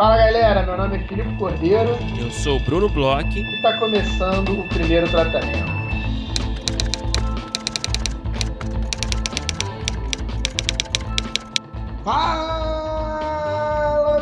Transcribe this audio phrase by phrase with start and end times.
[0.00, 1.90] Fala galera, meu nome é Filipe Cordeiro.
[2.18, 3.38] Eu sou o Bruno Bloch.
[3.38, 5.70] E está começando o primeiro tratamento.
[12.02, 13.02] Fala,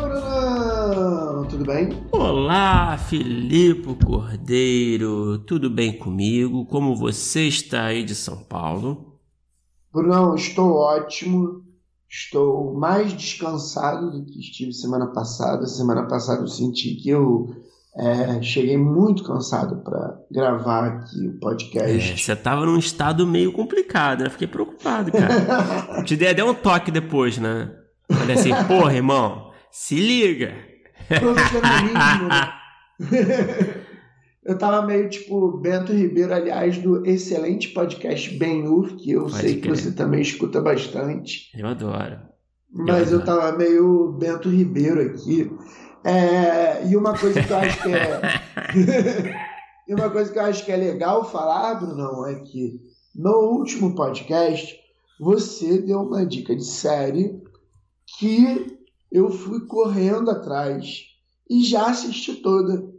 [0.01, 1.47] Brunão!
[1.47, 2.05] Tudo bem?
[2.11, 5.37] Olá, Filipe Cordeiro.
[5.47, 6.65] Tudo bem comigo?
[6.65, 9.17] Como você está aí de São Paulo?
[9.93, 11.68] Brunão, estou ótimo.
[12.09, 15.67] Estou mais descansado do que estive semana passada.
[15.67, 17.55] Semana passada eu senti que eu
[17.95, 22.11] é, cheguei muito cansado para gravar aqui o podcast.
[22.11, 24.29] É, você estava num estado meio complicado, né?
[24.29, 26.01] Fiquei preocupado, cara.
[26.03, 27.71] Te dei até um toque depois, né?
[28.11, 30.55] Falei assim, porra, irmão, se liga.
[34.49, 39.59] eu tava meio tipo Bento Ribeiro, aliás, do excelente podcast Ben-Hur, que eu Pode sei
[39.59, 39.61] crer.
[39.61, 41.51] que você também escuta bastante.
[41.55, 42.19] Eu adoro.
[42.71, 45.51] Mas eu, eu tava meio Bento Ribeiro aqui.
[46.03, 48.21] É, e uma coisa que eu acho que é.
[49.87, 52.81] e uma coisa que eu acho que é legal falar, Brunão, é que
[53.13, 54.75] no último podcast
[55.19, 57.39] você deu uma dica de série
[58.17, 58.79] que
[59.11, 61.03] eu fui correndo atrás
[61.47, 62.97] e já assisti toda.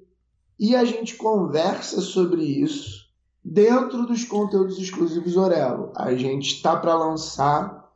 [0.61, 3.07] E a gente conversa sobre isso
[3.43, 5.91] dentro dos conteúdos exclusivos Orelo.
[5.97, 7.91] A gente está para lançar,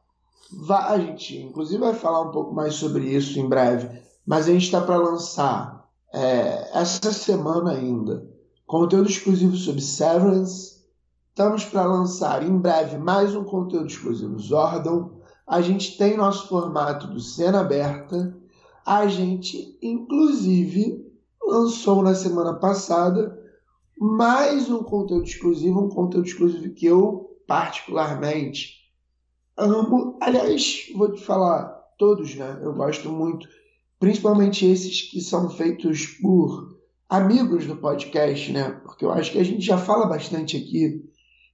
[0.70, 4.64] a gente inclusive vai falar um pouco mais sobre isso em breve, mas a gente
[4.64, 8.26] está para lançar é, essa semana ainda
[8.66, 10.82] conteúdo exclusivo sobre Severance.
[11.28, 15.20] Estamos para lançar em breve mais um conteúdo exclusivo Zordon.
[15.46, 18.34] A gente tem nosso formato do Cena Aberta.
[18.86, 21.03] A gente, inclusive,
[21.46, 23.38] lançou na semana passada
[23.98, 28.74] mais um conteúdo exclusivo, um conteúdo exclusivo que eu particularmente
[29.56, 30.18] amo.
[30.20, 31.66] Aliás, vou te falar,
[31.98, 32.60] todos, né?
[32.62, 33.46] Eu gosto muito,
[34.00, 36.74] principalmente esses que são feitos por
[37.08, 38.70] amigos do podcast, né?
[38.84, 41.04] Porque eu acho que a gente já fala bastante aqui.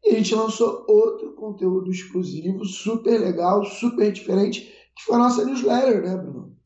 [0.02, 4.62] E a gente lançou outro conteúdo exclusivo, super legal, super diferente,
[4.96, 6.56] que foi a nossa newsletter, né, Bruno?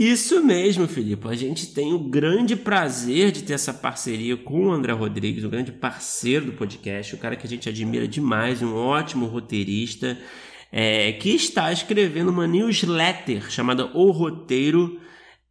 [0.00, 1.28] Isso mesmo, Filipe.
[1.28, 5.50] A gente tem o grande prazer de ter essa parceria com o André Rodrigues, o
[5.50, 10.18] grande parceiro do podcast, o cara que a gente admira demais, um ótimo roteirista,
[10.72, 14.98] é, que está escrevendo uma newsletter chamada O Roteiro.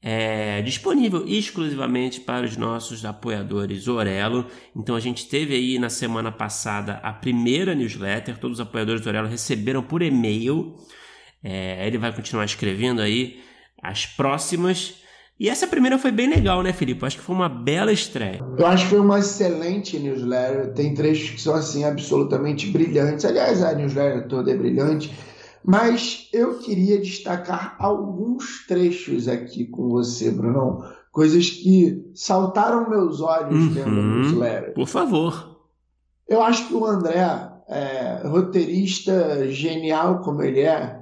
[0.01, 4.47] É, disponível exclusivamente para os nossos apoiadores Orelo.
[4.75, 9.27] Então a gente teve aí na semana passada a primeira newsletter, todos os apoiadores Orelo
[9.27, 10.75] receberam por e-mail.
[11.43, 13.47] É, ele vai continuar escrevendo aí
[13.81, 14.95] as próximas.
[15.40, 17.06] E essa primeira foi bem legal, né, Felipe?
[17.06, 18.44] Acho que foi uma bela estreia.
[18.57, 20.73] Eu acho que foi uma excelente newsletter.
[20.73, 23.23] Tem trechos que são assim absolutamente brilhantes.
[23.23, 25.17] Aliás, a newsletter toda é brilhante.
[25.63, 30.84] Mas eu queria destacar alguns trechos aqui com você, Brunão.
[31.09, 34.73] Coisas que saltaram meus olhos uhum, dentro da newsletter.
[34.73, 35.57] Por favor.
[36.28, 41.00] Eu acho que o André, é, roteirista genial como ele é,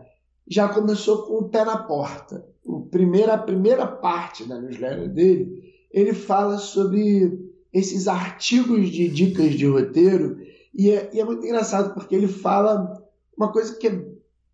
[0.48, 5.74] já começou com o pé na porta o primeira, a primeira parte da newsletter dele,
[5.92, 7.40] ele fala sobre
[7.74, 10.38] esses artigos de dicas de roteiro
[10.74, 13.02] e é, e é muito engraçado porque ele fala
[13.36, 14.06] uma coisa que é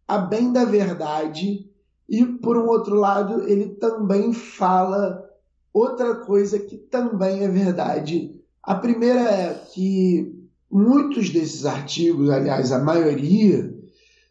[0.07, 1.69] a bem da verdade
[2.07, 5.28] e por um outro lado ele também fala
[5.73, 8.40] outra coisa que também é verdade.
[8.62, 10.31] A primeira é que
[10.69, 13.73] muitos desses artigos, aliás, a maioria,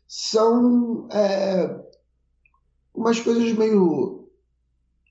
[0.07, 1.82] são é,
[2.95, 4.29] umas coisas meio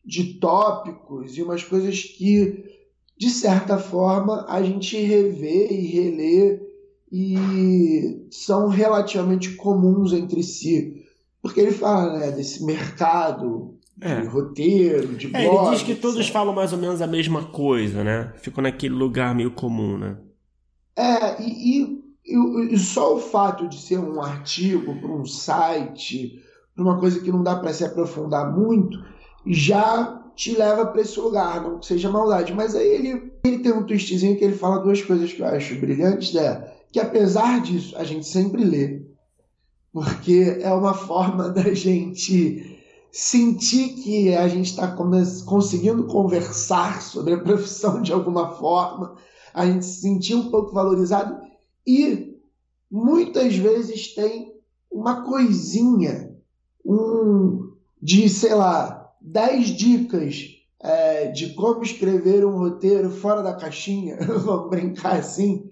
[0.03, 2.63] de tópicos e umas coisas que,
[3.17, 6.59] de certa forma, a gente revê e relê
[7.11, 11.05] e são relativamente comuns entre si.
[11.41, 14.21] Porque ele fala né, desse mercado de é.
[14.21, 15.43] roteiro, de blog.
[15.43, 18.33] É, ele diz que todos falam mais ou menos a mesma coisa, né?
[18.37, 20.17] Ficam naquele lugar meio comum, né?
[20.95, 26.40] É, e, e, e só o fato de ser um artigo para um site
[26.81, 28.97] numa coisa que não dá para se aprofundar muito,
[29.45, 32.53] já te leva para esse lugar, não que seja maldade.
[32.53, 35.79] Mas aí ele, ele tem um twistzinho que ele fala duas coisas que eu acho
[35.79, 36.67] brilhantes, né?
[36.91, 39.01] que apesar disso, a gente sempre lê,
[39.93, 42.79] porque é uma forma da gente
[43.11, 44.87] sentir que a gente está
[45.45, 49.15] conseguindo conversar sobre a profissão de alguma forma,
[49.53, 51.39] a gente se sentir um pouco valorizado
[51.85, 52.37] e
[52.89, 54.53] muitas vezes tem
[54.89, 56.30] uma coisinha
[56.85, 64.17] um de, sei lá, 10 dicas é, de como escrever um roteiro fora da caixinha,
[64.25, 65.69] vamos brincar assim,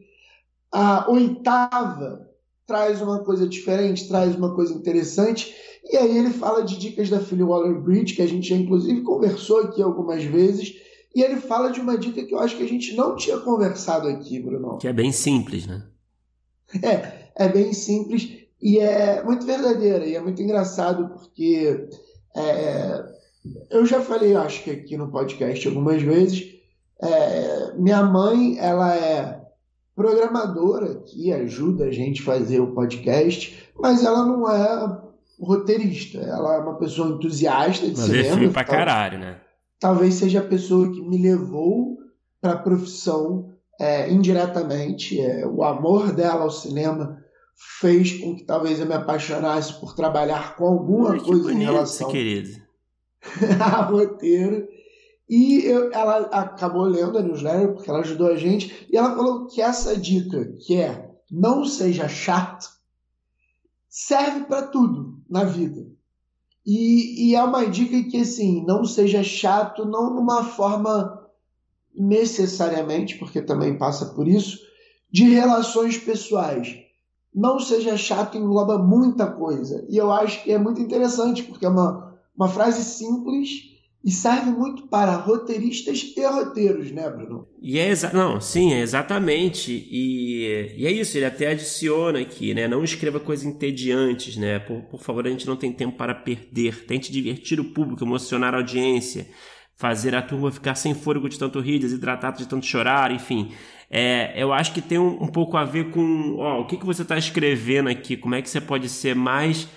[0.72, 2.30] a oitava
[2.70, 5.56] traz uma coisa diferente, traz uma coisa interessante.
[5.84, 9.62] E aí ele fala de dicas da Philly Waller-Bridge, que a gente já inclusive conversou
[9.62, 10.76] aqui algumas vezes.
[11.16, 14.08] E ele fala de uma dica que eu acho que a gente não tinha conversado
[14.08, 14.78] aqui, Bruno.
[14.78, 15.84] Que é bem simples, né?
[16.84, 20.06] É, é bem simples e é muito verdadeira.
[20.06, 21.88] E é muito engraçado porque
[22.36, 23.06] é,
[23.70, 26.56] eu já falei, acho que aqui no podcast algumas vezes,
[27.02, 29.40] é, minha mãe, ela é
[29.96, 35.02] programadora que ajuda a gente a fazer o podcast, mas ela não é
[35.40, 36.20] roteirista.
[36.20, 38.52] Ela é uma pessoa entusiasta de mas cinema.
[38.52, 39.40] Pra caralho, né?
[39.80, 41.98] Talvez seja a pessoa que me levou
[42.42, 45.20] para a profissão é, indiretamente.
[45.20, 47.18] É, o amor dela ao cinema
[47.80, 51.64] fez com que talvez eu me apaixonasse por trabalhar com alguma Ai, coisa bonito, em
[51.66, 52.62] relação querido.
[53.60, 54.68] a roteiro.
[55.30, 58.88] E eu, ela acabou lendo a newsletter porque ela ajudou a gente.
[58.92, 62.68] E ela falou que essa dica, que é não seja chato,
[63.88, 65.86] serve para tudo na vida.
[66.66, 71.28] E, e, é uma dica que, assim, não seja chato, não numa forma
[71.96, 74.60] necessariamente, porque também passa por isso,
[75.12, 76.76] de relações pessoais.
[77.34, 79.86] Não seja chato engloba muita coisa.
[79.90, 83.70] E eu acho que é muito interessante, porque é uma, uma frase simples
[84.04, 87.48] e serve muito para roteiristas e roteiros, né, Bruno?
[87.62, 89.72] E é não, sim, é exatamente.
[89.92, 92.68] E, e é isso, ele até adiciona aqui, né?
[92.68, 94.58] Não escreva coisas entediantes, né?
[94.60, 96.86] Por, por favor, a gente não tem tempo para perder.
[96.86, 99.28] Tente divertir o público, emocionar a audiência,
[99.80, 103.54] fazer a turma ficar sem fôlego de tanto rir, desidratado de tanto chorar, enfim.
[103.90, 106.86] É, eu acho que tem um, um pouco a ver com ó, o que, que
[106.86, 109.70] você está escrevendo aqui, como é que você pode ser mais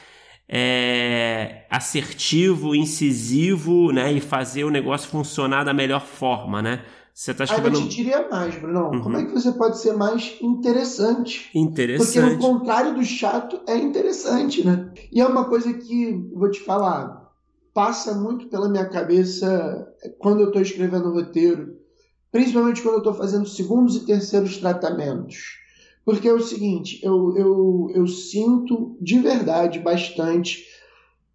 [0.49, 4.13] é, assertivo, incisivo, né?
[4.13, 6.83] E fazer o negócio funcionar da melhor forma, né?
[7.15, 7.77] Você tá escrevendo...
[7.77, 8.91] Aí eu te diria mais, Bruno.
[8.91, 9.03] Uhum.
[9.03, 11.49] Como é que você pode ser mais interessante?
[11.55, 12.39] Interessante.
[12.39, 14.91] Porque o contrário do chato é interessante, né?
[15.13, 17.22] E é uma coisa que, vou te falar,
[17.75, 19.89] passa muito pela minha cabeça
[20.19, 21.77] quando eu estou escrevendo roteiro,
[22.31, 25.59] principalmente quando eu estou fazendo segundos e terceiros tratamentos.
[26.05, 30.67] Porque é o seguinte, eu, eu, eu sinto de verdade bastante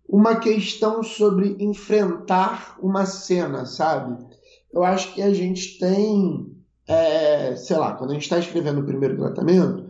[0.07, 4.25] uma questão sobre enfrentar uma cena, sabe?
[4.71, 6.55] Eu acho que a gente tem,
[6.87, 9.85] é, sei lá, quando a gente está escrevendo o primeiro tratamento,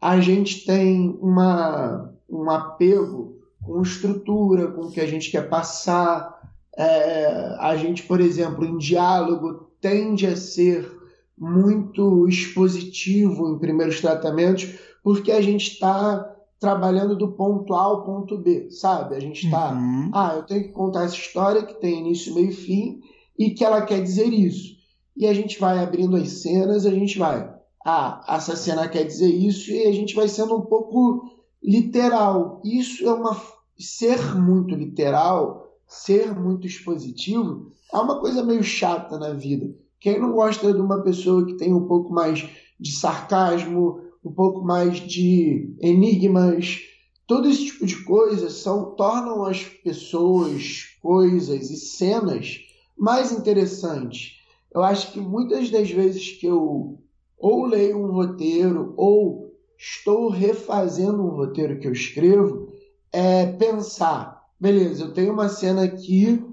[0.00, 3.37] a gente tem uma, um apego
[3.68, 6.36] com estrutura, com o que a gente quer passar.
[6.74, 10.90] É, a gente, por exemplo, em diálogo, tende a ser
[11.36, 14.66] muito expositivo em primeiros tratamentos,
[15.04, 19.14] porque a gente está trabalhando do ponto A ao ponto B, sabe?
[19.14, 20.10] A gente está, uhum.
[20.12, 23.00] ah, eu tenho que contar essa história que tem início, meio e fim
[23.38, 24.76] e que ela quer dizer isso.
[25.16, 27.48] E a gente vai abrindo as cenas, a gente vai,
[27.86, 31.30] ah, essa cena quer dizer isso e a gente vai sendo um pouco
[31.62, 32.60] literal.
[32.64, 33.36] Isso é uma
[33.78, 39.74] ser muito literal, ser muito expositivo, é uma coisa meio chata na vida.
[40.00, 42.48] Quem não gosta de uma pessoa que tem um pouco mais
[42.78, 46.80] de sarcasmo, um pouco mais de enigmas,
[47.26, 52.60] todo esse tipo de coisa são tornam as pessoas, coisas e cenas
[52.96, 54.38] mais interessantes.
[54.72, 56.98] Eu acho que muitas das vezes que eu
[57.38, 62.67] ou leio um roteiro ou estou refazendo um roteiro que eu escrevo,
[63.12, 66.44] é pensar, beleza, eu tenho uma cena aqui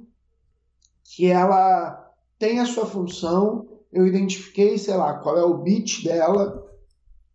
[1.03, 6.65] que ela tem a sua função, eu identifiquei, sei lá, qual é o beat dela.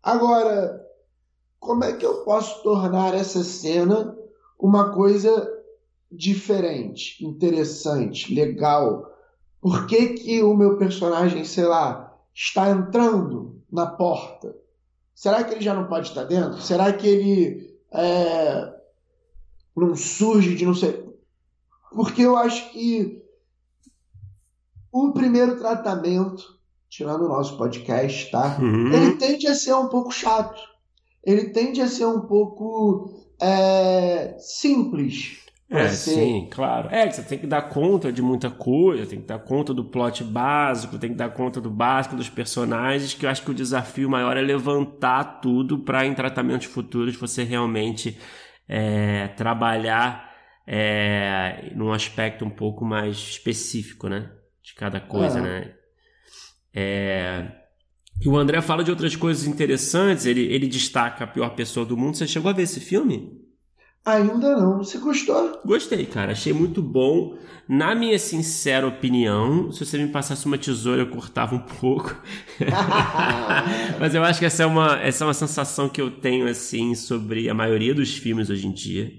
[0.03, 0.85] Agora,
[1.59, 4.17] como é que eu posso tornar essa cena
[4.59, 5.49] uma coisa
[6.11, 9.07] diferente, interessante, legal?
[9.61, 14.55] Por que, que o meu personagem, sei lá, está entrando na porta?
[15.15, 16.61] Será que ele já não pode estar dentro?
[16.61, 18.80] Será que ele é,
[19.81, 21.09] não surge de não sei.
[21.93, 23.21] Porque eu acho que
[24.93, 26.45] o primeiro tratamento,
[26.89, 28.59] tirando o nosso podcast, tá?
[28.61, 28.93] Uhum.
[28.93, 30.61] Ele tende a ser um pouco chato.
[31.25, 33.11] Ele tende a ser um pouco
[33.41, 35.39] é, simples.
[35.71, 36.15] É, ser.
[36.15, 36.89] sim, claro.
[36.91, 40.25] É, você tem que dar conta de muita coisa, tem que dar conta do plot
[40.25, 44.11] básico, tem que dar conta do básico dos personagens, que eu acho que o desafio
[44.11, 48.19] maior é levantar tudo para em tratamentos futuros você realmente
[48.73, 50.33] é, trabalhar
[50.67, 54.31] é, num aspecto um pouco mais específico, né?
[54.63, 55.43] de cada coisa, é.
[55.43, 55.75] né?
[56.73, 57.53] É...
[58.21, 61.97] E o André fala de outras coisas interessantes, ele, ele destaca a pior pessoa do
[61.97, 62.17] mundo.
[62.17, 63.40] Você chegou a ver esse filme?
[64.05, 64.79] Ainda não.
[64.79, 65.61] Você gostou?
[65.65, 66.33] Gostei, cara.
[66.33, 67.37] Achei muito bom.
[67.69, 72.17] Na minha sincera opinião, se você me passasse uma tesoura, eu cortava um pouco.
[74.01, 76.95] Mas eu acho que essa é, uma, essa é uma sensação que eu tenho, assim,
[76.95, 79.13] sobre a maioria dos filmes hoje em dia.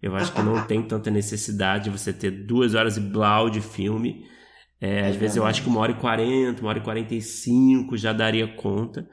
[0.00, 3.60] Eu acho que não tem tanta necessidade de você ter duas horas e blau de
[3.60, 4.24] filme.
[4.80, 7.22] É, às vezes eu acho que uma hora e quarenta, uma hora e quarenta e
[7.22, 9.08] cinco já daria conta.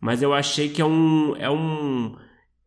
[0.00, 1.34] Mas eu achei que é um.
[1.36, 2.14] É um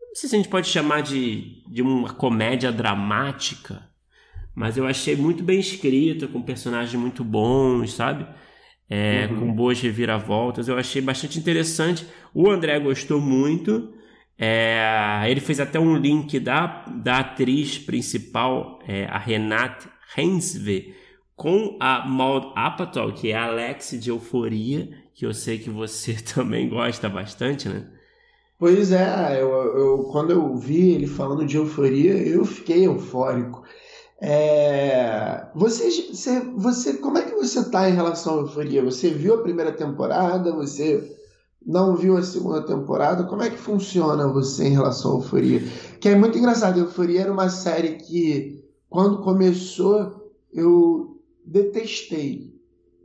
[0.09, 3.87] não sei se a gente pode chamar de, de uma comédia dramática,
[4.55, 8.27] mas eu achei muito bem escrita, com personagens muito bons, sabe?
[8.89, 9.39] É, uhum.
[9.39, 10.67] Com boas reviravoltas.
[10.67, 12.05] Eu achei bastante interessante.
[12.33, 13.93] O André gostou muito.
[14.37, 19.87] É, ele fez até um link da, da atriz principal, é, a Renate
[20.17, 20.95] Hensve,
[21.35, 26.13] com a Maud Apatow, que é a Alex de Euforia, que eu sei que você
[26.33, 27.98] também gosta bastante, né?
[28.59, 33.63] Pois é, eu, eu, quando eu vi ele falando de euforia, eu fiquei eufórico.
[34.21, 38.83] É, você, você, você, como é que você está em relação à euforia?
[38.83, 40.51] Você viu a primeira temporada?
[40.51, 41.17] Você
[41.65, 43.23] não viu a segunda temporada?
[43.23, 45.61] Como é que funciona você em relação à euforia?
[46.01, 46.79] Que é muito engraçado.
[46.79, 52.53] Euforia era uma série que, quando começou, eu detestei.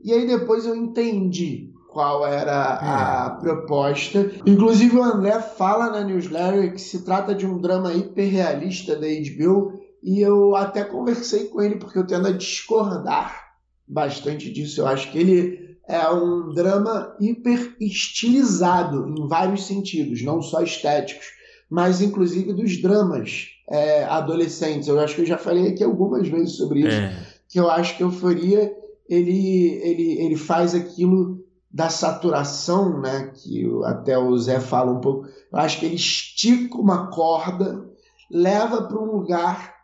[0.03, 3.41] E aí depois eu entendi qual era a é.
[3.41, 4.31] proposta.
[4.45, 9.81] Inclusive o André fala na newsletter que se trata de um drama hiperrealista da HBO
[10.03, 13.43] e eu até conversei com ele porque eu tendo a discordar
[13.87, 14.81] bastante disso.
[14.81, 21.27] Eu acho que ele é um drama hiper estilizado em vários sentidos, não só estéticos,
[21.71, 24.89] mas inclusive dos dramas é, adolescentes.
[24.89, 27.17] Eu acho que eu já falei aqui algumas vezes sobre isso, é.
[27.49, 28.75] que eu acho que Euforia
[29.09, 31.44] ele, ele, ele faz aquilo
[31.75, 36.79] da saturação, né, que até o Zé fala um pouco, eu acho que ele estica
[36.79, 37.85] uma corda,
[38.31, 39.75] leva para um lugar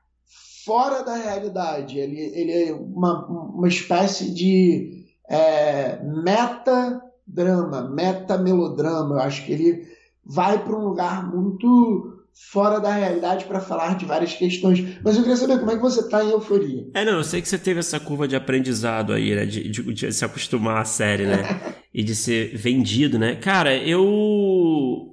[0.65, 1.99] fora da realidade.
[1.99, 9.17] Ele, ele é uma, uma espécie de é, meta-drama, meta-melodrama.
[9.17, 9.89] Eu acho que ele
[10.25, 12.20] vai para um lugar muito
[12.51, 14.99] fora da realidade para falar de várias questões.
[15.05, 16.87] Mas eu queria saber como é que você está em euforia.
[16.95, 19.47] É, não, eu sei que você teve essa curva de aprendizado aí, né?
[19.47, 21.75] De, de, de se acostumar à série, né?
[21.95, 23.37] e de ser vendido, né?
[23.37, 25.07] Cara, eu.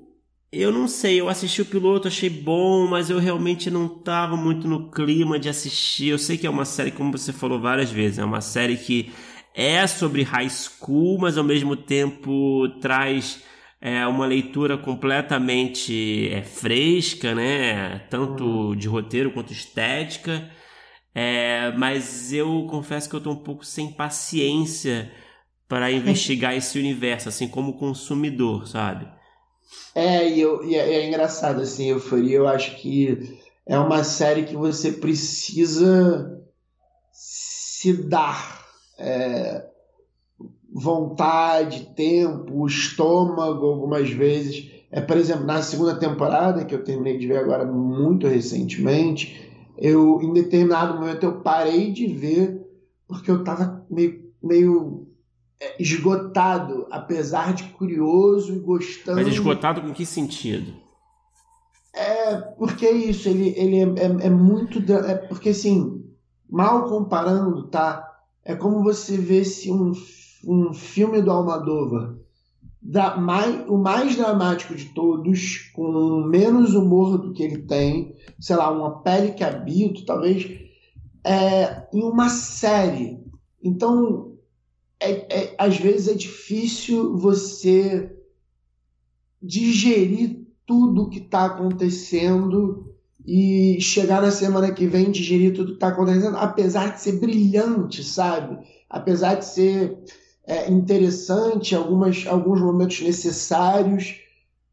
[0.50, 4.66] Eu não sei, eu assisti o piloto, achei bom, mas eu realmente não tava muito
[4.66, 6.08] no clima de assistir.
[6.08, 9.12] Eu sei que é uma série, como você falou várias vezes, é uma série que
[9.54, 13.44] é sobre high school, mas ao mesmo tempo traz
[13.80, 18.00] é uma leitura completamente é, fresca, né?
[18.10, 18.76] Tanto uhum.
[18.76, 20.50] de roteiro quanto estética.
[21.14, 25.12] É, mas eu confesso que eu estou um pouco sem paciência
[25.68, 29.08] para investigar esse universo, assim como consumidor, sabe?
[29.94, 34.44] É, e, eu, e é, é, engraçado, assim, Euforia, eu acho que é uma série
[34.44, 36.42] que você precisa
[37.12, 38.66] se dar.
[38.98, 39.66] É,
[40.80, 44.72] vontade, tempo, estômago algumas vezes.
[44.92, 50.22] É, por exemplo, na segunda temporada, que eu terminei de ver agora muito recentemente, eu
[50.22, 52.64] em determinado momento eu parei de ver
[53.08, 55.08] porque eu estava meio, meio
[55.60, 59.18] é, esgotado, apesar de curioso e gostando.
[59.18, 60.74] Mas esgotado com que sentido?
[61.94, 64.80] É, porque é isso, ele, ele é, é, é muito.
[64.94, 66.06] É porque assim,
[66.48, 68.08] mal comparando, tá?
[68.46, 69.94] É como você vê se um
[70.44, 72.16] um filme do Almodóvar
[72.82, 78.56] da, mais, o mais dramático de todos, com menos humor do que ele tem, sei
[78.56, 80.50] lá, uma pele que habito, talvez,
[81.24, 83.20] é, em uma série.
[83.62, 84.38] Então,
[85.00, 88.16] é, é, às vezes é difícil você
[89.42, 95.90] digerir tudo que está acontecendo e chegar na semana que vem digerir tudo que está
[95.90, 98.58] acontecendo, apesar de ser brilhante, sabe?
[98.90, 99.98] Apesar de ser
[100.48, 104.22] é, interessante, algumas, alguns momentos necessários,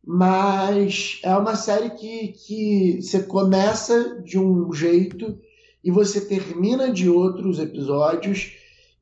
[0.07, 5.37] mas é uma série que, que você começa de um jeito
[5.83, 8.53] e você termina de outros episódios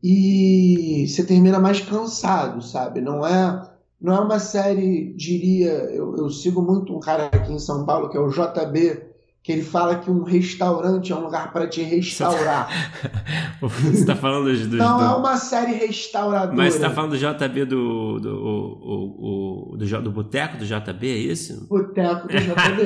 [0.03, 3.01] e você termina mais cansado, sabe?
[3.01, 7.59] Não é não é uma série, diria, eu, eu sigo muito um cara aqui em
[7.59, 9.12] São Paulo que é o JB
[9.43, 12.69] que ele fala que um restaurante é um lugar para te restaurar.
[13.61, 15.05] você está falando dos, dos, Não do...
[15.05, 16.57] é uma série restauradora.
[16.57, 21.09] Mas você está falando do JB do do, o, o, do, do Boteco do JB,
[21.09, 21.67] é isso?
[21.69, 22.83] Boteco do JB.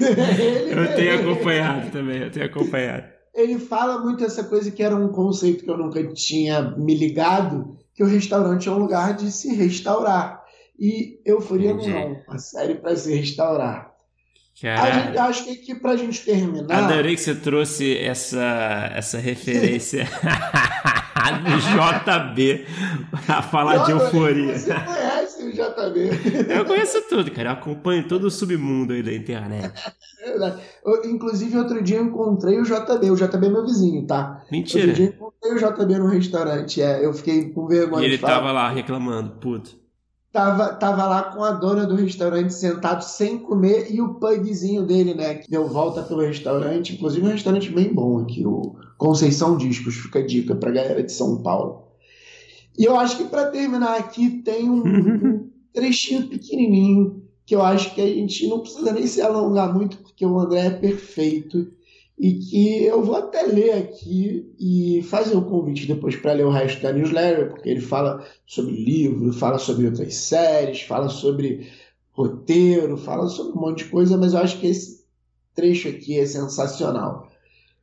[0.70, 3.04] eu tenho acompanhado também, eu tenho acompanhado.
[3.34, 7.76] Ele fala muito essa coisa que era um conceito que eu nunca tinha me ligado,
[7.92, 10.42] que o restaurante é um lugar de se restaurar.
[10.78, 11.90] E Euforia Entendi.
[11.90, 13.93] não, uma série para se restaurar.
[14.54, 16.84] Gente, acho que aqui pra gente terminar.
[16.84, 20.06] Adorei que você trouxe essa, essa referência
[21.42, 22.64] do JB
[23.26, 24.56] pra falar de euforia.
[24.56, 26.54] Você conhece o JB?
[26.54, 27.48] Eu conheço tudo, cara.
[27.48, 29.72] Eu acompanho todo o submundo aí da internet.
[30.22, 30.62] É verdade.
[30.84, 33.10] Eu, inclusive, outro dia eu encontrei o JB.
[33.10, 34.44] O JB é meu vizinho, tá?
[34.52, 34.86] Mentira.
[34.86, 36.80] Outro dia eu encontrei o JB no restaurante.
[36.80, 38.02] É, eu fiquei com vergonha.
[38.02, 38.34] E ele de falar.
[38.34, 39.83] tava lá reclamando, puto.
[40.34, 45.14] Tava, tava lá com a dona do restaurante sentado sem comer e o pugzinho dele,
[45.14, 45.36] né?
[45.36, 46.92] Que deu volta pelo restaurante.
[46.92, 49.94] Inclusive, um restaurante bem bom aqui, o Conceição Discos.
[49.94, 51.84] Fica a dica pra galera de São Paulo.
[52.76, 57.94] E eu acho que para terminar aqui tem um, um trechinho pequenininho que eu acho
[57.94, 61.70] que a gente não precisa nem se alongar muito, porque o André é perfeito.
[62.16, 66.50] E que eu vou até ler aqui e fazer um convite depois para ler o
[66.50, 71.68] resto da newsletter, porque ele fala sobre livro, fala sobre outras séries, fala sobre
[72.12, 75.04] roteiro, fala sobre um monte de coisa, mas eu acho que esse
[75.54, 77.28] trecho aqui é sensacional.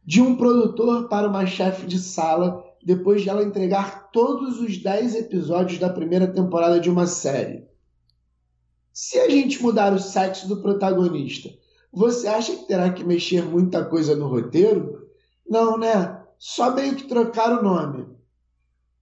[0.04, 5.16] De um produtor para uma chefe de sala, depois de ela entregar todos os 10
[5.16, 7.66] episódios da primeira temporada de uma série.
[8.94, 11.50] Se a gente mudar o sexo do protagonista,
[11.91, 15.07] você acha que terá que mexer muita coisa no roteiro?
[15.48, 16.19] Não, né?
[16.39, 18.07] Só meio que trocar o nome.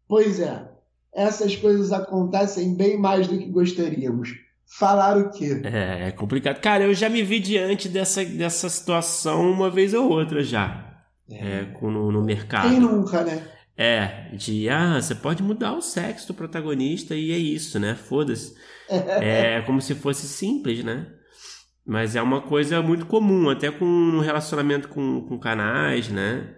[0.07, 0.67] Pois é,
[1.13, 4.29] essas coisas acontecem bem mais do que gostaríamos.
[4.65, 5.61] Falar o quê?
[5.63, 6.59] É, é complicado.
[6.59, 10.85] Cara, eu já me vi diante dessa, dessa situação uma vez ou outra já.
[11.31, 12.69] É, com, no, no mercado.
[12.69, 13.47] Quem nunca, né?
[13.77, 17.95] É, de ah, você pode mudar o sexo do protagonista e é isso, né?
[17.95, 18.55] Foda-se.
[18.89, 21.05] É como se fosse simples, né?
[21.89, 26.55] Mas é uma coisa muito comum, até com no relacionamento com, com canais, né?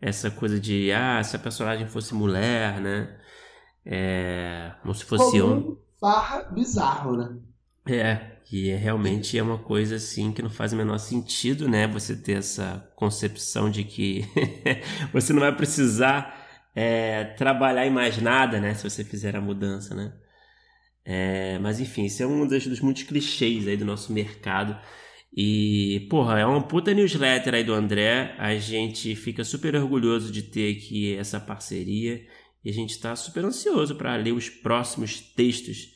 [0.00, 3.14] Essa coisa de, ah, se a personagem fosse mulher, né?
[3.84, 5.78] É, como se fosse Comum homem.
[6.00, 7.36] barra bizarro, né?
[7.86, 8.14] É,
[8.46, 11.86] que é, realmente é uma coisa assim que não faz o menor sentido, né?
[11.88, 14.24] Você ter essa concepção de que
[15.12, 18.72] você não vai precisar é, trabalhar em mais nada, né?
[18.72, 20.10] Se você fizer a mudança, né?
[21.04, 24.78] É, mas enfim, isso é um dos, dos muitos clichês aí do nosso mercado.
[25.32, 28.34] E, porra, é uma puta newsletter aí do André.
[28.38, 32.20] A gente fica super orgulhoso de ter aqui essa parceria.
[32.64, 35.94] E a gente está super ansioso para ler os próximos textos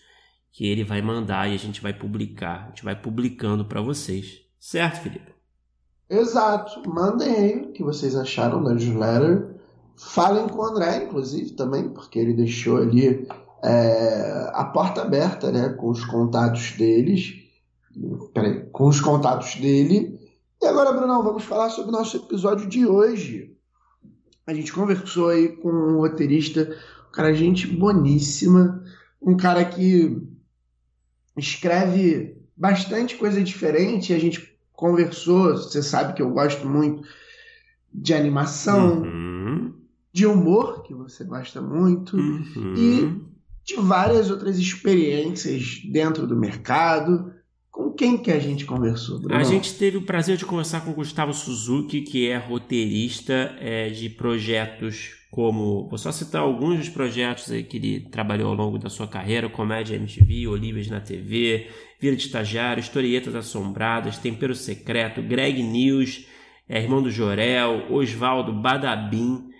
[0.53, 2.64] que ele vai mandar e a gente vai publicar.
[2.64, 4.40] A gente vai publicando para vocês.
[4.59, 5.35] Certo, Felipe?
[6.09, 6.88] Exato.
[6.88, 9.61] Mandem aí o que vocês acharam da newsletter.
[9.97, 13.27] Falem com o André, inclusive, também, porque ele deixou ali
[13.64, 17.35] é, a porta aberta, né, com os contatos deles,
[18.35, 20.20] peraí, com os contatos dele.
[20.61, 23.57] E agora, Brunão, vamos falar sobre o nosso episódio de hoje.
[24.46, 26.77] A gente conversou aí com um roteirista,
[27.09, 28.85] um cara gente boníssima,
[29.20, 30.20] um cara que
[31.35, 34.12] escreve bastante coisa diferente.
[34.12, 37.09] A gente conversou, você sabe que eu gosto muito
[37.92, 39.72] de animação, Uhum,
[40.12, 42.74] de humor, que você gosta muito, uhum.
[42.77, 43.34] e
[43.64, 47.33] de várias outras experiências dentro do mercado.
[47.70, 49.35] Com quem que a gente conversou, Bruno?
[49.35, 53.88] A gente teve o prazer de conversar com o Gustavo Suzuki, que é roteirista é,
[53.88, 55.88] de projetos como.
[55.88, 59.48] Vou só citar alguns dos projetos aí que ele trabalhou ao longo da sua carreira:
[59.48, 61.66] Comédia MTV, Olivas na TV,
[62.00, 66.27] Vira de Estagiário, Historietas Assombradas, Tempero Secreto, Greg News,
[66.68, 69.53] é, Irmão do Jorel, Oswaldo Badabim.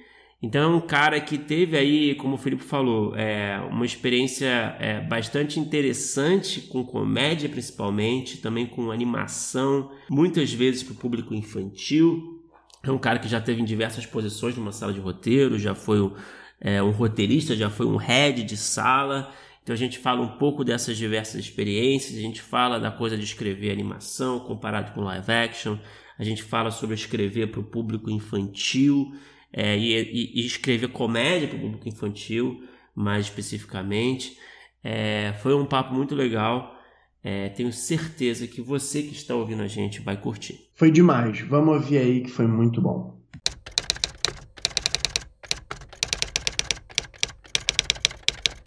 [0.45, 5.01] Então é um cara que teve aí, como o Felipe falou, é, uma experiência é,
[5.01, 12.43] bastante interessante com comédia principalmente, também com animação, muitas vezes para o público infantil.
[12.83, 16.03] É um cara que já teve em diversas posições numa sala de roteiro, já foi
[16.03, 16.13] um,
[16.61, 19.33] é, um roteirista, já foi um head de sala.
[19.63, 23.25] Então a gente fala um pouco dessas diversas experiências, a gente fala da coisa de
[23.25, 25.79] escrever animação comparado com live action,
[26.19, 29.11] a gente fala sobre escrever para o público infantil
[29.57, 34.37] é, e, e, e, escrever comédia para o público infantil, mais especificamente.
[34.83, 36.75] É, foi um papo muito legal.
[37.23, 40.69] É, tenho certeza que você que está ouvindo a gente vai curtir.
[40.75, 41.41] Foi demais.
[41.43, 43.15] Vamos ouvir aí que foi muito bom.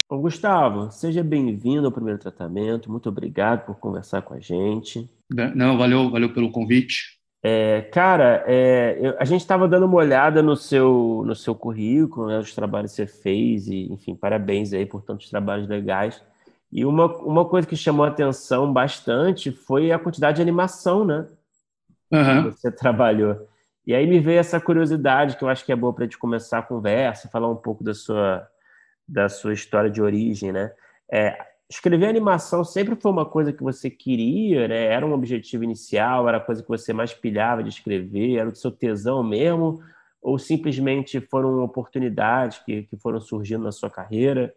[0.08, 2.90] Bom, Gustavo, seja bem-vindo ao primeiro tratamento.
[2.90, 5.06] Muito obrigado por conversar com a gente.
[5.54, 7.17] Não, valeu, valeu pelo convite.
[7.42, 12.26] É, cara, é, eu, a gente estava dando uma olhada no seu, no seu currículo,
[12.26, 16.22] né, os trabalhos que você fez, e, enfim, parabéns aí por tantos trabalhos legais.
[16.70, 21.26] E uma, uma coisa que chamou a atenção bastante foi a quantidade de animação, né?
[22.10, 22.44] Uhum.
[22.44, 23.48] Que você trabalhou.
[23.86, 26.18] E aí me veio essa curiosidade que eu acho que é boa para a gente
[26.18, 28.46] começar a conversa, falar um pouco da sua,
[29.08, 30.70] da sua história de origem, né?
[31.10, 31.38] É,
[31.70, 34.86] escrever animação sempre foi uma coisa que você queria, né?
[34.86, 38.54] Era um objetivo inicial, era a coisa que você mais pilhava de escrever, era o
[38.54, 39.80] seu tesão mesmo,
[40.22, 44.54] ou simplesmente foram oportunidades que, que foram surgindo na sua carreira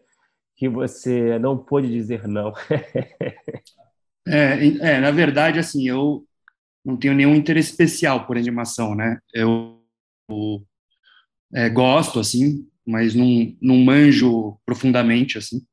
[0.61, 2.53] que você não pôde dizer não?
[4.27, 6.23] é, é, na verdade, assim, eu
[6.85, 9.17] não tenho nenhum interesse especial por animação, né?
[9.33, 9.81] Eu,
[10.29, 10.63] eu
[11.51, 15.65] é, gosto, assim, mas não, não manjo profundamente, assim.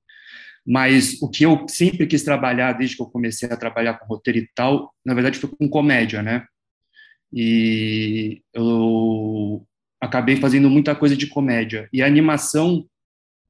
[0.71, 4.39] Mas o que eu sempre quis trabalhar, desde que eu comecei a trabalhar com roteiro
[4.39, 6.45] e tal, na verdade foi com comédia, né?
[7.33, 9.67] E eu
[9.99, 11.89] acabei fazendo muita coisa de comédia.
[11.91, 12.87] E a animação,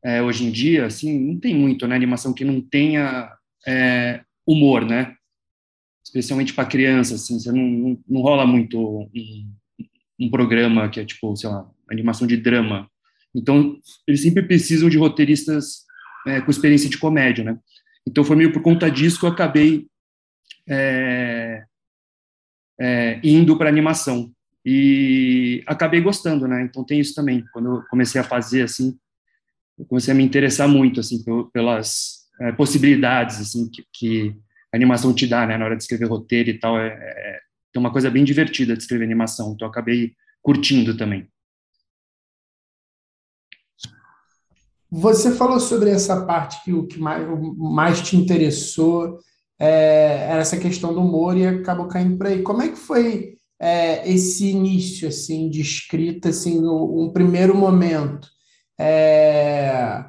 [0.04, 1.96] é, hoje em dia, assim, não tem muito, né?
[1.96, 3.28] Animação que não tenha
[3.66, 5.16] é, humor, né?
[6.04, 9.52] Especialmente para criança, assim, você não, não, não rola muito um,
[10.20, 12.88] um programa que é tipo, sei lá, animação de drama.
[13.34, 13.76] Então,
[14.06, 15.87] eles sempre precisam de roteiristas
[16.26, 17.58] é, com experiência de comédia, né?
[18.06, 19.86] Então foi meio por conta disso que eu acabei
[20.68, 21.64] é,
[22.80, 24.32] é, indo para animação
[24.64, 26.62] e acabei gostando, né?
[26.62, 27.44] Então tem isso também.
[27.52, 28.98] Quando eu comecei a fazer assim,
[29.78, 34.36] eu comecei a me interessar muito assim pelas é, possibilidades assim que, que,
[34.72, 35.56] a animação te dá, né?
[35.56, 37.40] Na hora de escrever roteiro e tal, é, é,
[37.78, 39.52] uma coisa bem divertida de escrever animação.
[39.54, 41.28] Então acabei curtindo também.
[44.90, 49.18] Você falou sobre essa parte que o que mais, mais te interessou
[49.58, 52.42] é, era essa questão do humor e acabou caindo por aí.
[52.42, 58.28] Como é que foi é, esse início assim de escrita, assim, no, um primeiro momento?
[58.78, 60.04] É,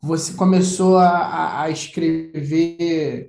[0.00, 3.28] você começou a, a escrever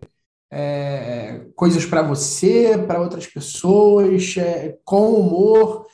[0.52, 5.88] é, coisas para você, para outras pessoas, é, com humor?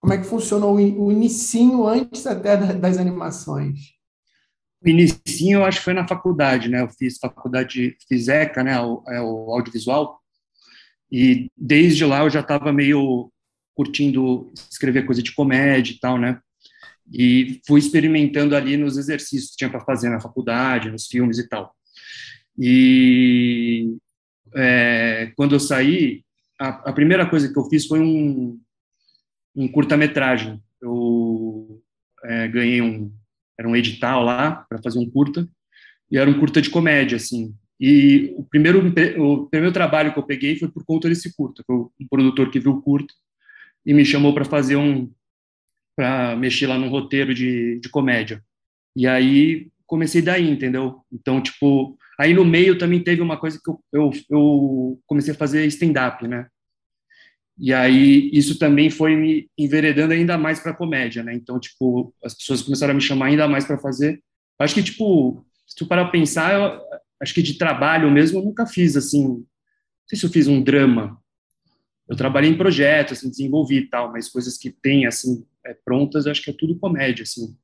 [0.00, 3.97] Como é que funcionou o, o inicinho antes até das animações?
[4.82, 6.80] O inicinho eu acho que foi na faculdade, né?
[6.82, 8.80] Eu fiz faculdade, fiz ECA, né?
[8.80, 10.20] O, é o audiovisual.
[11.10, 13.32] E desde lá eu já estava meio
[13.74, 16.40] curtindo escrever coisa de comédia e tal, né?
[17.12, 21.48] E fui experimentando ali nos exercícios que tinha para fazer na faculdade, nos filmes e
[21.48, 21.74] tal.
[22.58, 23.96] E
[24.54, 26.22] é, quando eu saí,
[26.60, 28.60] a, a, primeira coisa que eu fiz foi um,
[29.54, 30.60] um curta-metragem.
[30.82, 31.80] Eu
[32.24, 33.12] é, ganhei um
[33.58, 35.48] era um edital lá para fazer um curta
[36.10, 37.54] e era um curta de comédia assim.
[37.80, 38.80] E o primeiro
[39.18, 42.60] o primeiro trabalho que eu peguei foi por conta desse curta, foi um produtor que
[42.60, 43.12] viu o curta
[43.84, 45.10] e me chamou para fazer um
[45.96, 48.42] para mexer lá no roteiro de, de comédia.
[48.94, 51.00] E aí comecei daí, entendeu?
[51.12, 55.36] Então, tipo, aí no meio também teve uma coisa que eu, eu, eu comecei a
[55.36, 56.46] fazer stand-up, né?
[57.58, 61.34] E aí isso também foi me enveredando ainda mais para comédia, né?
[61.34, 64.22] Então, tipo, as pessoas começaram a me chamar ainda mais para fazer.
[64.60, 66.80] Acho que tipo, se tu parar pensar, eu,
[67.20, 69.46] acho que de trabalho mesmo eu nunca fiz assim, não
[70.08, 71.20] sei se eu fiz um drama.
[72.08, 76.26] Eu trabalhei em projetos, assim, desenvolvi e tal, mas coisas que tem assim é, prontas,
[76.26, 77.56] acho que é tudo comédia, assim.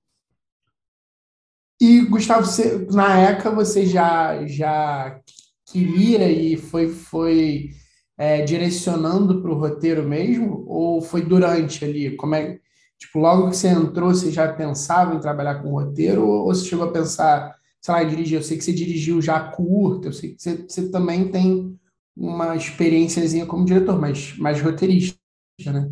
[1.80, 5.20] E Gustavo, você, na ECA você já já
[5.66, 7.70] queria e foi foi
[8.16, 10.64] é, direcionando para o roteiro mesmo?
[10.66, 12.16] Ou foi durante ali?
[12.16, 12.58] Como é,
[12.98, 16.26] tipo, logo que você entrou, você já pensava em trabalhar com roteiro?
[16.26, 18.38] Ou, ou você chegou a pensar, sei lá, dirigir?
[18.38, 21.78] Eu sei que você dirigiu já curta, eu sei que você, você também tem
[22.16, 25.18] uma experiênciazinha como diretor, mas mais roteirista,
[25.66, 25.90] né?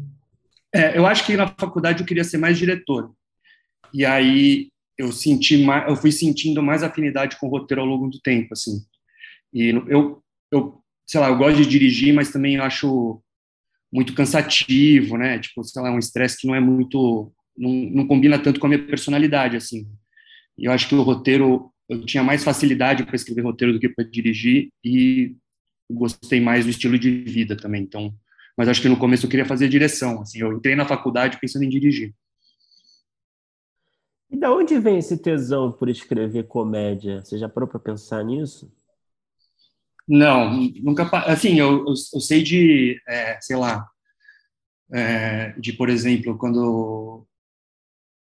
[0.74, 3.12] É, eu acho que na faculdade eu queria ser mais diretor.
[3.92, 8.08] E aí eu senti mais, eu fui sentindo mais afinidade com o roteiro ao longo
[8.08, 8.80] do tempo, assim.
[9.52, 10.81] E eu, eu
[11.12, 13.22] sei lá, eu gosto de dirigir, mas também acho
[13.92, 15.38] muito cansativo, né?
[15.38, 18.70] Tipo, sei lá, um estresse que não é muito, não, não combina tanto com a
[18.70, 19.86] minha personalidade, assim.
[20.56, 23.90] E eu acho que o roteiro, eu tinha mais facilidade para escrever roteiro do que
[23.90, 25.36] para dirigir e
[25.90, 27.82] gostei mais do estilo de vida também.
[27.82, 28.14] Então,
[28.56, 30.40] mas acho que no começo eu queria fazer direção, assim.
[30.40, 32.14] Eu entrei na faculdade pensando em dirigir.
[34.30, 37.22] E da onde vem esse tesão por escrever comédia?
[37.22, 38.72] Você já parou para pensar nisso?
[40.08, 40.50] Não,
[40.82, 41.08] nunca.
[41.26, 43.86] Assim, eu, eu, eu sei de, é, sei lá,
[44.92, 47.26] é, de, por exemplo, quando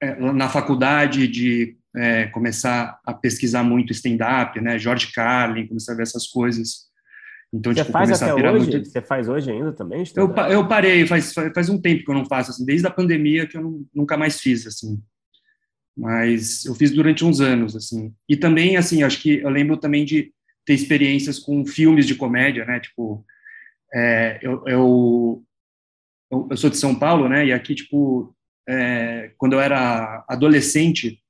[0.01, 4.79] é, na faculdade de é, começar a pesquisar muito stand-up, né?
[4.79, 6.91] George Carlin, começar a ver essas coisas.
[7.53, 8.71] Então, Você tipo, faz até hoje?
[8.71, 8.89] Muito...
[8.89, 10.03] Você faz hoje ainda também?
[10.17, 13.47] Eu, eu parei, faz, faz um tempo que eu não faço, assim, desde a pandemia
[13.47, 15.03] que eu não, nunca mais fiz, assim.
[15.95, 18.15] Mas eu fiz durante uns anos, assim.
[18.27, 20.33] E também, assim, acho que eu lembro também de
[20.65, 22.81] ter experiências com filmes de comédia, né?
[22.81, 23.25] Tipo,
[23.95, 25.45] é, eu, eu,
[26.31, 27.47] eu, sou de São Paulo, né?
[27.47, 28.35] E aqui, tipo,
[28.69, 31.21] é, quando eu era adolescente,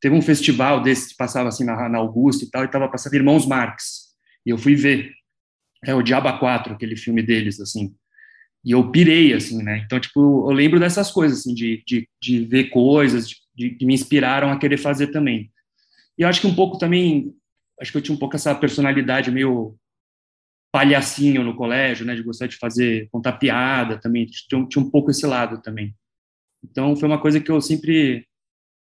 [0.00, 3.14] teve um festival desse que passava assim na, na Augusta e tal, e tava passando
[3.14, 4.14] Irmãos Marx.
[4.44, 5.10] E eu fui ver.
[5.86, 7.94] É o Diaba 4, aquele filme deles, assim.
[8.64, 9.82] E eu pirei, assim, né?
[9.84, 13.92] Então, tipo, eu lembro dessas coisas, assim, de, de, de ver coisas de, que me
[13.92, 15.50] inspiraram a querer fazer também.
[16.18, 17.34] E eu acho que um pouco também,
[17.84, 19.76] acho que eu tinha um pouco essa personalidade meio
[20.72, 22.16] palhacinho no colégio, né?
[22.16, 24.26] De gostar de fazer, contar piada também.
[24.26, 25.94] Tinha, tinha um pouco esse lado também.
[26.64, 28.26] Então, foi uma coisa que eu sempre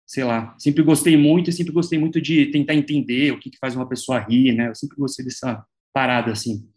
[0.06, 3.58] sei lá, sempre gostei muito e sempre gostei muito de tentar entender o que, que
[3.58, 4.70] faz uma pessoa rir, né?
[4.70, 6.70] Eu sempre gostei dessa parada assim.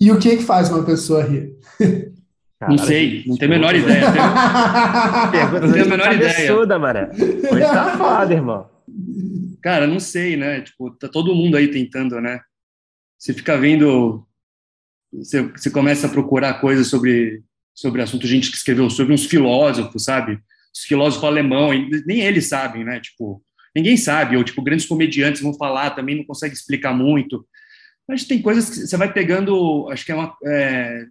[0.00, 1.56] E o que que faz uma pessoa rir?
[2.60, 4.00] Caralho, não sei, não tenho a menor ideia.
[5.60, 6.78] Não tenho a menor ideia.
[6.78, 7.10] Maré.
[7.10, 8.68] Hoje tá foda, irmão.
[9.62, 10.60] Cara, não sei, né?
[10.60, 12.40] Tipo, tá todo mundo aí tentando, né?
[13.18, 14.26] Você fica vendo,
[15.10, 17.42] você, você começa a procurar coisas sobre
[17.74, 20.38] sobre assunto, gente que escreveu sobre uns filósofos, sabe?
[20.74, 21.70] Os filósofos alemão,
[22.04, 23.00] nem eles sabem, né?
[23.00, 23.42] Tipo,
[23.74, 27.46] ninguém sabe, ou tipo, grandes comediantes vão falar, também não consegue explicar muito.
[28.06, 30.36] Mas tem coisas que você vai pegando, acho que é uma.
[30.44, 31.06] É,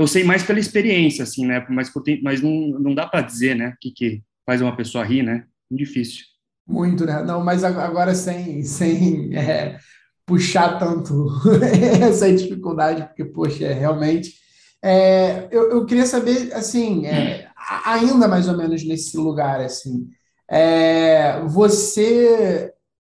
[0.00, 1.64] eu sei mais pela experiência, assim, né?
[1.68, 3.68] Mas, mas não, não dá para dizer, né?
[3.68, 5.44] O que, que faz uma pessoa rir, né?
[5.70, 6.24] Difícil.
[6.66, 7.22] Muito, né?
[7.22, 9.78] Não, mas agora sem, sem é,
[10.24, 11.28] puxar tanto
[12.02, 14.40] essa dificuldade, porque, poxa, é, realmente
[14.82, 17.48] é, eu, eu, queria saber, assim, é,
[17.84, 20.08] ainda mais ou menos nesse lugar, assim,
[20.48, 22.72] é, você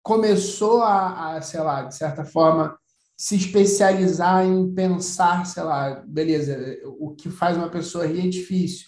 [0.02, 2.78] começou a, a, sei lá, de certa forma,
[3.20, 6.58] se especializar em pensar, sei lá, beleza,
[6.98, 8.86] o que faz uma pessoa rir é difícil,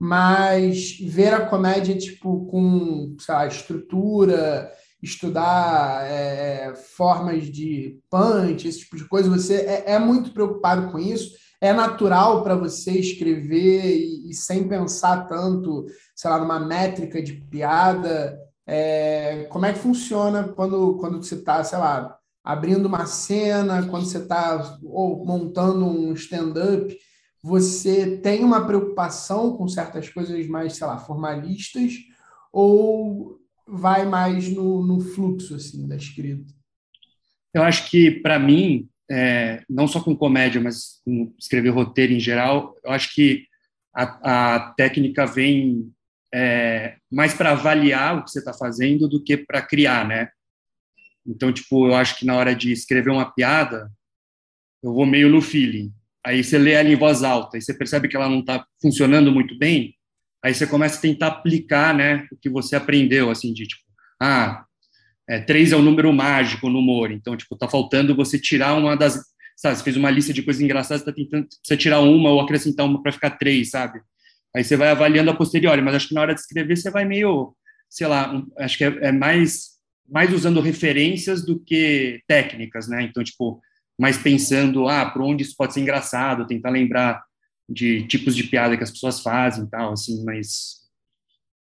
[0.00, 8.80] mas ver a comédia, tipo, com, sei lá, estrutura, estudar é, formas de punch, esse
[8.80, 11.34] tipo de coisa, você é, é muito preocupado com isso?
[11.60, 17.32] é natural para você escrever e, e, sem pensar tanto, sei lá, numa métrica de
[17.34, 18.38] piada?
[18.66, 24.04] É, como é que funciona quando, quando você está, sei lá, abrindo uma cena, quando
[24.04, 26.96] você está montando um stand-up?
[27.42, 31.94] Você tem uma preocupação com certas coisas mais, sei lá, formalistas
[32.52, 36.52] ou vai mais no, no fluxo assim da escrita?
[37.52, 42.20] Eu acho que para mim é, não só com comédia, mas com escrever roteiro em
[42.20, 43.46] geral, eu acho que
[43.94, 45.90] a, a técnica vem
[46.32, 50.30] é, mais para avaliar o que você está fazendo do que para criar, né?
[51.26, 53.90] Então, tipo, eu acho que na hora de escrever uma piada,
[54.82, 55.92] eu vou meio no feeling.
[56.24, 59.30] Aí você lê ela em voz alta e você percebe que ela não está funcionando
[59.30, 59.94] muito bem,
[60.42, 63.82] aí você começa a tentar aplicar, né, o que você aprendeu, assim, de tipo,
[64.20, 64.64] ah,
[65.28, 68.74] é, três é o um número mágico no humor, então, tipo, tá faltando você tirar
[68.74, 69.22] uma das,
[69.56, 72.86] sabe, você fez uma lista de coisas engraçadas, tá tentando você tirar uma ou acrescentar
[72.86, 74.00] uma para ficar três, sabe?
[74.54, 77.04] Aí você vai avaliando a posteriori, mas acho que na hora de escrever você vai
[77.04, 77.54] meio,
[77.90, 79.73] sei lá, acho que é, é, mais
[80.08, 83.02] mais usando referências do que técnicas, né?
[83.02, 83.60] Então, tipo,
[83.98, 87.22] mais pensando, ah, por onde isso pode ser engraçado, tentar lembrar
[87.68, 90.82] de tipos de piada que as pessoas fazem, tal, assim, mas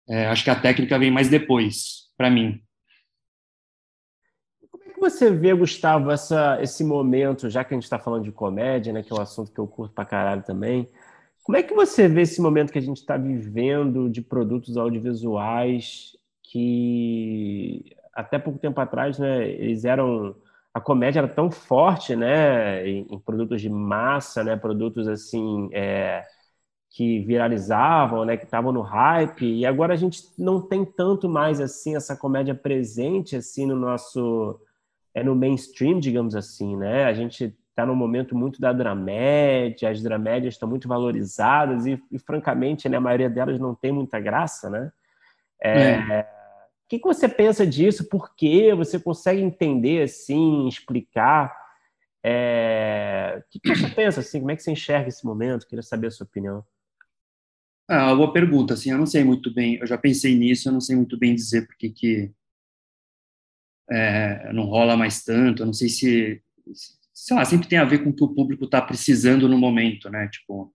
[0.09, 2.61] é, acho que a técnica vem mais depois, para mim
[5.01, 9.01] você vê, Gustavo, essa, esse momento, já que a gente está falando de comédia, né,
[9.01, 10.87] que é um assunto que eu curto pra caralho também,
[11.43, 16.15] como é que você vê esse momento que a gente está vivendo de produtos audiovisuais
[16.43, 20.35] que até pouco tempo atrás, né, eles eram
[20.73, 26.23] a comédia era tão forte, né, em, em produtos de massa, né, produtos assim é,
[26.89, 31.59] que viralizavam, né, que estavam no hype, e agora a gente não tem tanto mais
[31.59, 34.59] assim essa comédia presente assim no nosso
[35.13, 37.05] é no mainstream, digamos assim, né?
[37.05, 42.19] A gente está num momento muito da dramédia, as dramédias estão muito valorizadas e, e,
[42.19, 44.91] francamente, né, a maioria delas não tem muita graça, né?
[45.61, 46.40] É, é.
[46.91, 48.09] Que, que você pensa disso?
[48.09, 48.75] Por quê?
[48.75, 51.55] Você consegue entender, assim, explicar?
[52.21, 53.41] É...
[53.45, 54.39] O que, que você pensa, assim?
[54.39, 55.65] Como é que você enxerga esse momento?
[55.65, 56.65] Queria saber a sua opinião.
[57.87, 60.73] Ah, uma boa pergunta, assim, eu não sei muito bem, eu já pensei nisso, eu
[60.73, 62.31] não sei muito bem dizer porque que
[63.89, 66.43] é, não rola mais tanto, eu não sei se,
[67.13, 70.09] sei lá, sempre tem a ver com o que o público está precisando no momento,
[70.09, 70.73] né, tipo,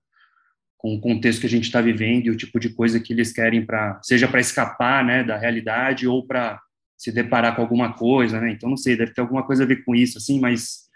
[0.87, 3.33] com o contexto que a gente está vivendo e o tipo de coisa que eles
[3.33, 6.63] querem para, seja para escapar, né, da realidade ou para
[6.97, 9.85] se deparar com alguma coisa, né, então não sei, deve ter alguma coisa a ver
[9.85, 10.87] com isso, assim, mas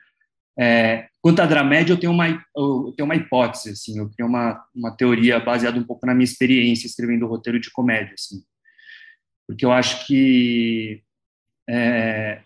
[0.57, 4.65] é, quanto à dramédia, eu tenho uma, eu tenho uma hipótese, assim, eu tenho uma,
[4.73, 8.45] uma teoria baseada um pouco na minha experiência escrevendo roteiro de comédia, assim,
[9.45, 11.03] porque eu acho que
[11.69, 12.43] é,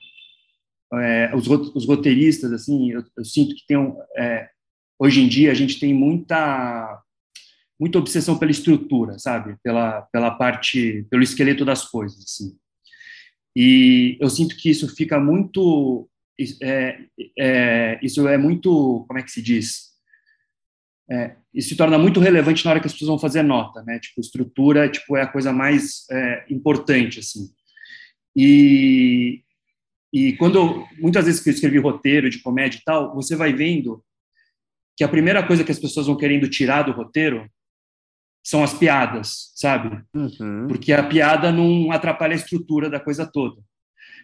[0.94, 4.48] é, os, os, roteiristas, assim, eu, eu, sinto que tem um, é,
[4.98, 7.04] hoje em dia a gente tem muita
[7.78, 9.56] muita obsessão pela estrutura, sabe?
[9.62, 12.56] Pela, pela parte, pelo esqueleto das coisas, assim.
[13.56, 16.08] E eu sinto que isso fica muito,
[16.62, 16.98] é,
[17.38, 19.94] é, isso é muito, como é que se diz?
[21.10, 23.98] É, isso se torna muito relevante na hora que as pessoas vão fazer nota, né?
[23.98, 27.50] Tipo, estrutura, tipo, é a coisa mais é, importante, assim.
[28.34, 29.42] E,
[30.12, 34.02] e quando muitas vezes que eu escrevi roteiro de comédia e tal, você vai vendo
[34.96, 37.48] que a primeira coisa que as pessoas vão querendo tirar do roteiro
[38.44, 40.02] são as piadas, sabe?
[40.14, 40.66] Uhum.
[40.68, 43.57] Porque a piada não atrapalha a estrutura da coisa toda.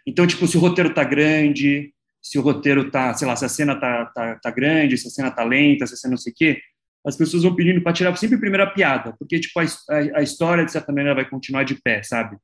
[0.07, 3.49] Então, tipo, se o roteiro tá grande, se o roteiro tá, sei lá, se a
[3.49, 6.33] cena tá, tá, tá grande, se a cena tá lenta, se a cena não sei
[6.33, 6.61] o quê,
[7.05, 10.23] as pessoas vão pedindo para tirar sempre a primeira piada, porque, tipo, a, a, a,
[10.23, 12.37] história, de certa maneira, vai continuar de pé, sabe?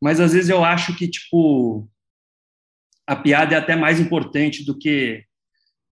[0.00, 1.88] Mas, às vezes, eu acho que, tipo,
[3.06, 5.24] a piada é até mais importante do que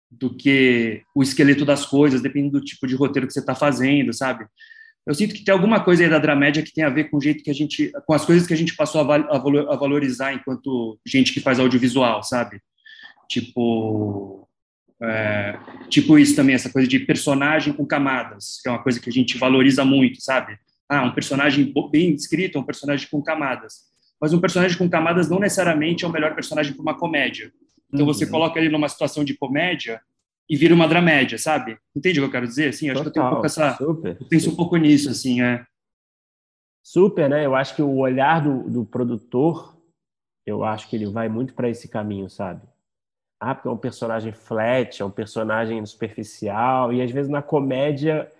[0.08, 4.14] do que o esqueleto das coisas, dependendo do tipo de roteiro que você está fazendo,
[4.14, 4.46] sabe?
[5.06, 7.20] Eu sinto que tem alguma coisa aí da dramédia que tem a ver com o
[7.20, 10.98] jeito que a gente, com as coisas que a gente passou a, a valorizar enquanto
[11.06, 12.60] gente que faz audiovisual, sabe?
[13.28, 14.48] Tipo,
[15.00, 19.08] é, tipo isso também, essa coisa de personagem com camadas, que é uma coisa que
[19.08, 20.58] a gente valoriza muito, sabe?
[20.88, 23.86] Ah, um personagem bem escrito, um personagem com camadas.
[24.20, 27.52] Mas um personagem com camadas não necessariamente é o melhor personagem para uma comédia.
[27.92, 28.12] Então uhum.
[28.12, 30.00] você coloca ele numa situação de comédia
[30.48, 31.78] e vira uma dramédia, sabe?
[31.94, 32.68] Entende o que eu quero dizer?
[32.68, 33.76] Assim, acho que eu tenho um pouco essa.
[33.76, 34.54] Super, eu penso super.
[34.54, 35.64] um pouco nisso, assim, é.
[36.84, 37.44] Super, né?
[37.44, 39.76] Eu acho que o olhar do, do produtor,
[40.46, 42.62] eu acho que ele vai muito para esse caminho, sabe?
[43.40, 48.32] Ah, porque é um personagem flat, é um personagem superficial, e às vezes na comédia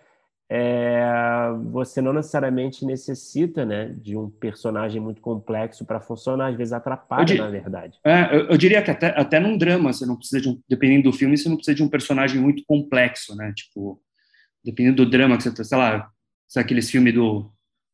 [0.49, 6.73] é, você não necessariamente necessita né, de um personagem muito complexo para funcionar, às vezes
[6.73, 7.99] atrapalha, dir, na verdade.
[8.05, 11.11] É, eu, eu, diria que até, até num drama, você não precisa de um, dependendo
[11.11, 13.53] do filme, você não precisa de um personagem muito complexo, né?
[13.57, 14.01] Tipo,
[14.65, 16.09] dependendo do drama que você tá, sei lá,
[16.57, 17.51] aqueles filmes do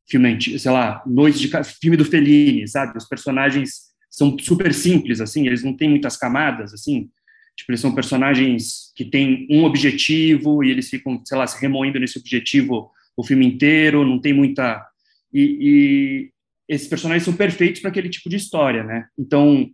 [0.08, 1.48] filme, sei lá, Noites de
[1.80, 2.98] filme do Fellini, sabe?
[2.98, 7.10] Os personagens são super simples assim, eles não têm muitas camadas assim.
[7.56, 11.98] Tipo, eles são personagens que têm um objetivo e eles ficam, sei lá, se remoendo
[11.98, 14.84] nesse objetivo o filme inteiro, não tem muita.
[15.32, 16.30] E, e
[16.68, 19.06] esses personagens são perfeitos para aquele tipo de história, né?
[19.18, 19.68] Então,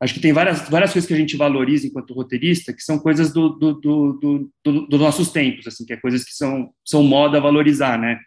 [0.00, 3.32] acho que tem várias, várias coisas que a gente valoriza enquanto roteirista que são coisas
[3.32, 7.40] do, do, do, do, do, nossos tempos, assim, que é coisas que são, são moda
[7.40, 8.18] valorizar, né?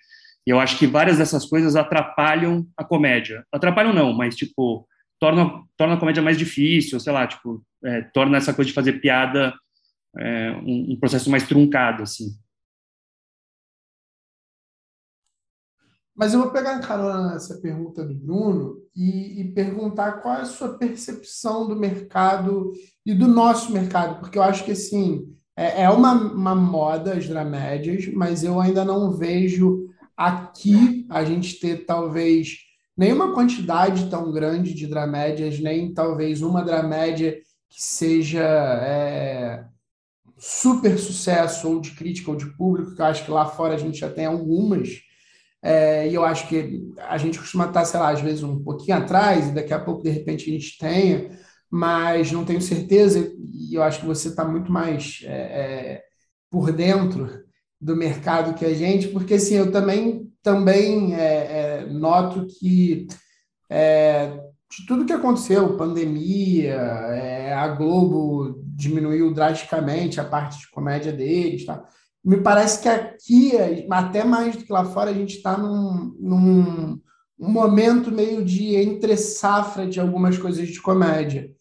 [0.47, 3.43] E eu acho que várias dessas coisas atrapalham a comédia.
[3.51, 4.87] Atrapalham não, mas, tipo,
[5.25, 9.01] torna, torna a comédia mais difícil, sei lá, tipo, é, torna essa coisa de fazer
[9.01, 9.55] piada
[10.15, 12.37] é, um, um, processo mais truncado, assim.
[16.15, 20.45] Mas eu vou pegar carona nessa pergunta do Bruno e, e, perguntar qual é a
[20.45, 22.71] sua percepção do mercado
[23.03, 27.27] e do nosso mercado, porque eu acho que, assim, é, é uma, uma moda as
[27.27, 32.64] dramédias, mas eu ainda não vejo aqui a gente ter, talvez,
[32.97, 39.65] nenhuma quantidade tão grande de dramédias, nem talvez uma dramédia que seja é,
[40.37, 43.77] super sucesso, ou de crítica ou de público, que eu acho que lá fora a
[43.77, 45.01] gente já tem algumas.
[45.61, 48.97] É, e eu acho que a gente costuma estar, sei lá, às vezes um pouquinho
[48.97, 51.31] atrás, e daqui a pouco, de repente, a gente tenha,
[51.69, 56.03] mas não tenho certeza, e eu acho que você está muito mais é, é,
[56.49, 57.43] por dentro
[57.81, 63.07] do mercado que a gente, porque assim, eu também também é, é, noto que
[63.67, 71.11] é, de tudo que aconteceu, pandemia, é, a Globo diminuiu drasticamente a parte de comédia
[71.11, 71.83] deles, tá?
[72.23, 73.53] me parece que aqui,
[73.89, 76.99] até mais do que lá fora, a gente está num, num
[77.37, 81.51] um momento meio de entre safra de algumas coisas de comédia.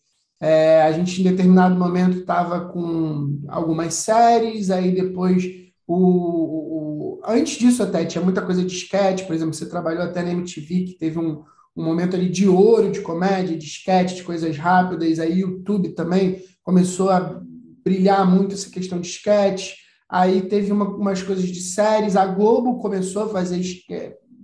[0.40, 7.58] É, a gente, em determinado momento, estava com algumas séries, aí depois o, o, antes
[7.58, 10.98] disso até tinha muita coisa de sketch, por exemplo, você trabalhou até na MTV, que
[10.98, 11.42] teve um,
[11.76, 16.42] um momento ali de ouro de comédia, de sketch, de coisas rápidas, aí YouTube também
[16.62, 17.40] começou a
[17.84, 19.74] brilhar muito essa questão de sketch,
[20.08, 23.60] aí teve uma, umas coisas de séries, a Globo começou a fazer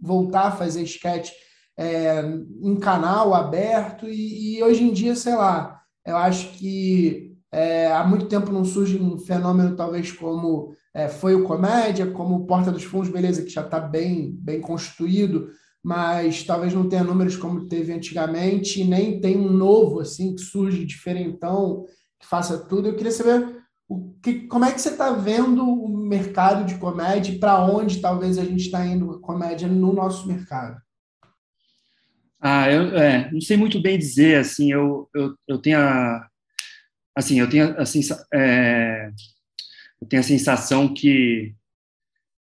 [0.03, 1.31] voltar a fazer sketch
[1.79, 2.23] é,
[2.63, 8.05] em canal aberto, e, e hoje em dia, sei lá, eu acho que é, há
[8.05, 12.73] muito tempo não surge um fenômeno talvez como é, foi o Comédia, como o Porta
[12.73, 15.49] dos Fundos, beleza, que já está bem, bem constituído,
[15.83, 20.85] mas talvez não tenha números como teve antigamente, nem tem um novo, assim, que surge
[20.85, 21.85] diferentão,
[22.19, 22.89] que faça tudo.
[22.89, 27.39] Eu queria saber o que, como é que você está vendo o mercado de comédia
[27.39, 30.77] para onde talvez a gente está indo com a comédia no nosso mercado?
[32.41, 36.27] Ah, eu é, não sei muito bem dizer, assim, eu, eu, eu tenho a,
[37.15, 38.01] assim, eu tenho assim,
[38.33, 39.11] é,
[40.01, 41.55] eu tenho a sensação que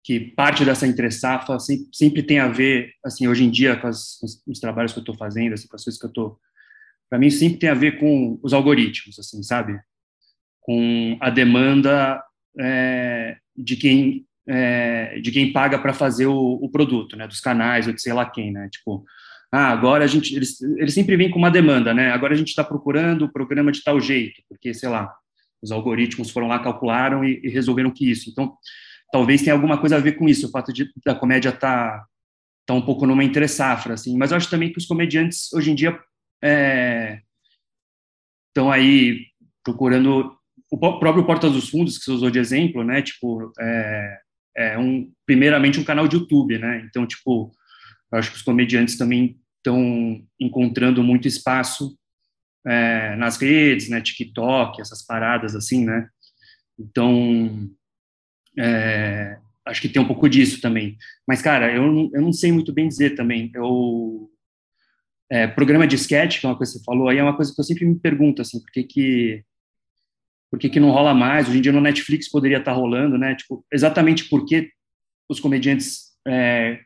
[0.03, 4.17] que parte dessa entre-safra sempre, sempre, tem a ver, assim, hoje em dia, com, as,
[4.43, 6.39] com os trabalhos que eu estou fazendo, assim, com as coisas que eu estou...
[7.09, 9.79] Para mim, sempre tem a ver com os algoritmos, assim, sabe?
[10.61, 12.23] Com a demanda
[12.59, 17.27] é, de quem é, de quem paga para fazer o, o, produto, né?
[17.27, 18.69] Dos canais ou de sei lá quem, né?
[18.71, 19.05] Tipo,
[19.51, 20.35] ah, agora a gente...
[20.35, 22.11] Eles, eles sempre vêm com uma demanda, né?
[22.11, 25.13] Agora a gente está procurando o programa de tal jeito, porque, sei lá,
[25.61, 28.29] os algoritmos foram lá, calcularam e, e resolveram que isso.
[28.29, 28.55] Então,
[29.11, 32.05] talvez tenha alguma coisa a ver com isso, o fato de da comédia estar tá,
[32.65, 34.17] tá um pouco numa entre-safra, assim.
[34.17, 35.99] Mas eu acho também que os comediantes, hoje em dia,
[38.49, 39.27] estão é, aí
[39.63, 40.35] procurando
[40.71, 43.01] o próprio Porta dos Fundos, que você usou de exemplo, né?
[43.01, 44.17] Tipo, é,
[44.55, 46.83] é um, primeiramente um canal de YouTube, né?
[46.89, 47.51] Então, tipo,
[48.11, 51.95] eu acho que os comediantes também estão encontrando muito espaço
[52.65, 54.01] é, nas redes, né?
[54.01, 56.07] TikTok, essas paradas assim, né?
[56.79, 57.69] Então,
[58.57, 60.97] é, acho que tem um pouco disso também.
[61.27, 63.51] Mas, cara, eu, eu não sei muito bem dizer também.
[63.53, 64.29] Eu,
[65.29, 67.53] é, programa de sketch, que é uma coisa que você falou, aí é uma coisa
[67.53, 69.43] que eu sempre me pergunto, assim, por que que,
[70.49, 71.47] por que, que não rola mais?
[71.47, 73.35] Hoje em dia no Netflix poderia estar rolando, né?
[73.35, 74.71] Tipo, exatamente porque
[75.29, 76.79] os comediantes é,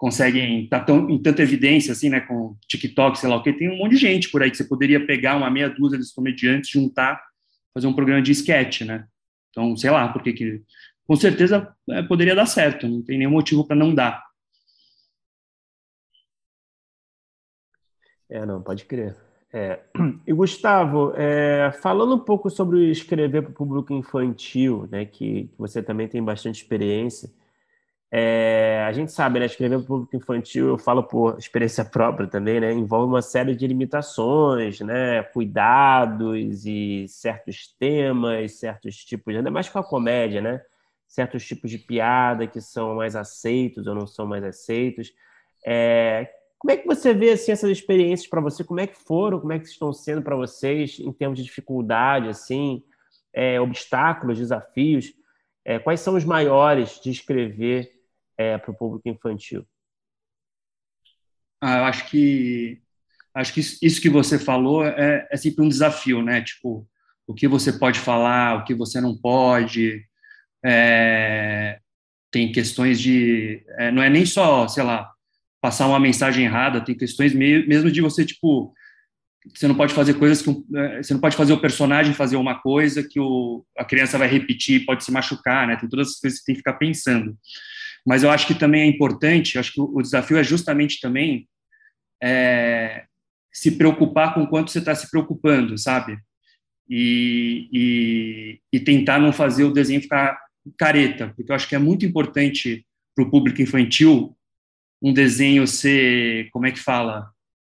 [0.00, 3.70] conseguem estar tão, em tanta evidência, assim, né, com TikTok, sei lá o que, tem
[3.70, 6.70] um monte de gente por aí que você poderia pegar uma meia dúzia desses comediantes,
[6.70, 7.22] juntar,
[7.74, 9.06] fazer um programa de sketch, né?
[9.50, 10.62] Então, sei lá, por que
[11.06, 14.24] com certeza é, poderia dar certo, não tem nenhum motivo para não dar.
[18.30, 19.14] É, não, pode crer.
[19.52, 19.80] É.
[20.26, 25.82] E Gustavo, é, falando um pouco sobre escrever para o público infantil, né, que, você
[25.82, 27.28] também tem bastante experiência,
[28.12, 32.26] é, a gente sabe, né, escrever para o público infantil, eu falo por experiência própria
[32.26, 39.50] também, né, envolve uma série de limitações, né, cuidados e certos temas, certos tipos, ainda
[39.50, 40.60] mais com a comédia, né,
[41.06, 45.12] certos tipos de piada que são mais aceitos ou não são mais aceitos.
[45.64, 48.64] É, como é que você vê assim, essas experiências para você?
[48.64, 49.40] Como é que foram?
[49.40, 52.82] Como é que estão sendo para vocês em termos de dificuldade, assim,
[53.32, 55.14] é, obstáculos, desafios?
[55.64, 57.99] É, quais são os maiores de escrever
[58.40, 59.66] é, para o público infantil?
[61.60, 62.80] Ah, eu acho que
[63.34, 66.40] acho que isso que você falou é, é sempre um desafio, né?
[66.40, 66.88] Tipo,
[67.26, 70.02] o que você pode falar, o que você não pode,
[70.64, 71.78] é,
[72.30, 73.62] tem questões de.
[73.78, 75.10] É, não é nem só, sei lá,
[75.60, 78.72] passar uma mensagem errada, tem questões mesmo de você, tipo.
[79.54, 80.50] Você não pode fazer coisas que.
[80.74, 84.28] É, você não pode fazer o personagem fazer uma coisa que o, a criança vai
[84.28, 85.76] repetir, pode se machucar, né?
[85.76, 87.36] Tem todas as coisas que tem que ficar pensando.
[88.06, 91.48] Mas eu acho que também é importante, acho que o, desafio é justamente também
[92.22, 93.04] é,
[93.52, 96.18] se preocupar com quanto você está se preocupando, sabe?
[96.88, 100.38] E, e, e, tentar não fazer o desenho ficar
[100.76, 102.84] careta, porque eu acho que é muito importante
[103.14, 104.36] para o público infantil
[105.00, 107.30] um desenho ser, como é que fala,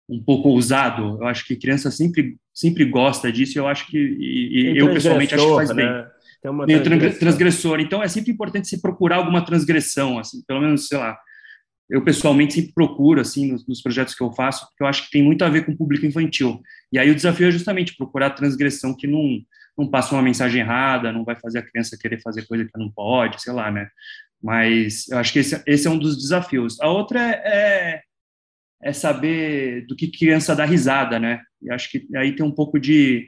[0.10, 1.20] um pouco ousado.
[1.22, 3.58] Eu acho que criança sempre sempre gosta disso.
[3.58, 5.76] E eu acho que e, eu pessoalmente acho que faz né?
[5.76, 6.13] bem.
[6.44, 7.20] Tem uma transgressor.
[7.20, 7.80] transgressor.
[7.80, 11.18] Então é sempre importante se procurar alguma transgressão, assim, pelo menos sei lá.
[11.90, 15.12] Eu pessoalmente sempre procuro assim nos, nos projetos que eu faço, porque eu acho que
[15.12, 16.62] tem muito a ver com o público infantil.
[16.92, 19.40] E aí o desafio é justamente procurar transgressão que não
[19.78, 22.92] não passa uma mensagem errada, não vai fazer a criança querer fazer coisa que não
[22.92, 23.90] pode, sei lá, né?
[24.42, 26.80] Mas eu acho que esse, esse é um dos desafios.
[26.80, 28.02] A outra é, é,
[28.84, 31.42] é saber do que criança dá risada, né?
[31.62, 33.28] E acho que aí tem um pouco de.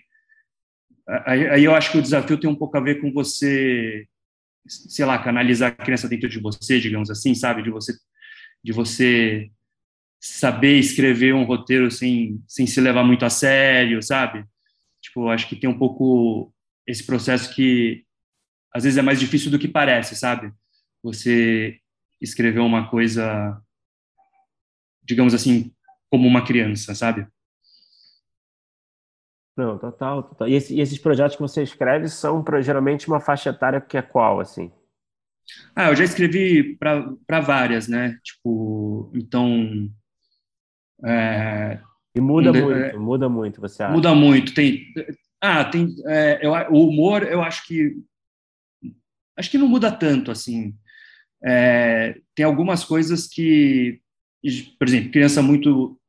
[1.07, 4.07] Aí, eu acho que o desafio tem um pouco a ver com você,
[4.67, 7.61] sei lá, canalizar a criança dentro de você, digamos assim, sabe?
[7.61, 7.93] De você,
[8.63, 9.51] de você
[10.19, 14.43] saber escrever um roteiro sem, sem se levar muito a sério, sabe?
[15.01, 16.51] Tipo, acho que tem um pouco
[16.87, 18.03] esse processo que
[18.73, 20.51] às vezes é mais difícil do que parece, sabe?
[21.03, 21.79] Você
[22.19, 23.61] escrever uma coisa,
[25.03, 25.71] digamos assim,
[26.09, 27.27] como uma criança, sabe?
[29.55, 30.47] Não, total, total.
[30.47, 33.97] E, esse, e esses projetos que você escreve são pra, geralmente uma faixa etária que
[33.97, 34.71] é qual, assim?
[35.75, 38.17] Ah, eu já escrevi para várias, né?
[38.23, 39.89] Tipo, então.
[41.03, 41.79] É,
[42.15, 43.93] e muda muito, é, muda muito, você acha?
[43.93, 44.53] Muda muito.
[44.53, 44.81] Tem,
[45.41, 45.95] ah, tem.
[46.05, 47.95] É, eu, o humor, eu acho que
[49.37, 50.73] acho que não muda tanto assim.
[51.43, 54.01] É, tem algumas coisas que,
[54.79, 55.99] por exemplo, criança muito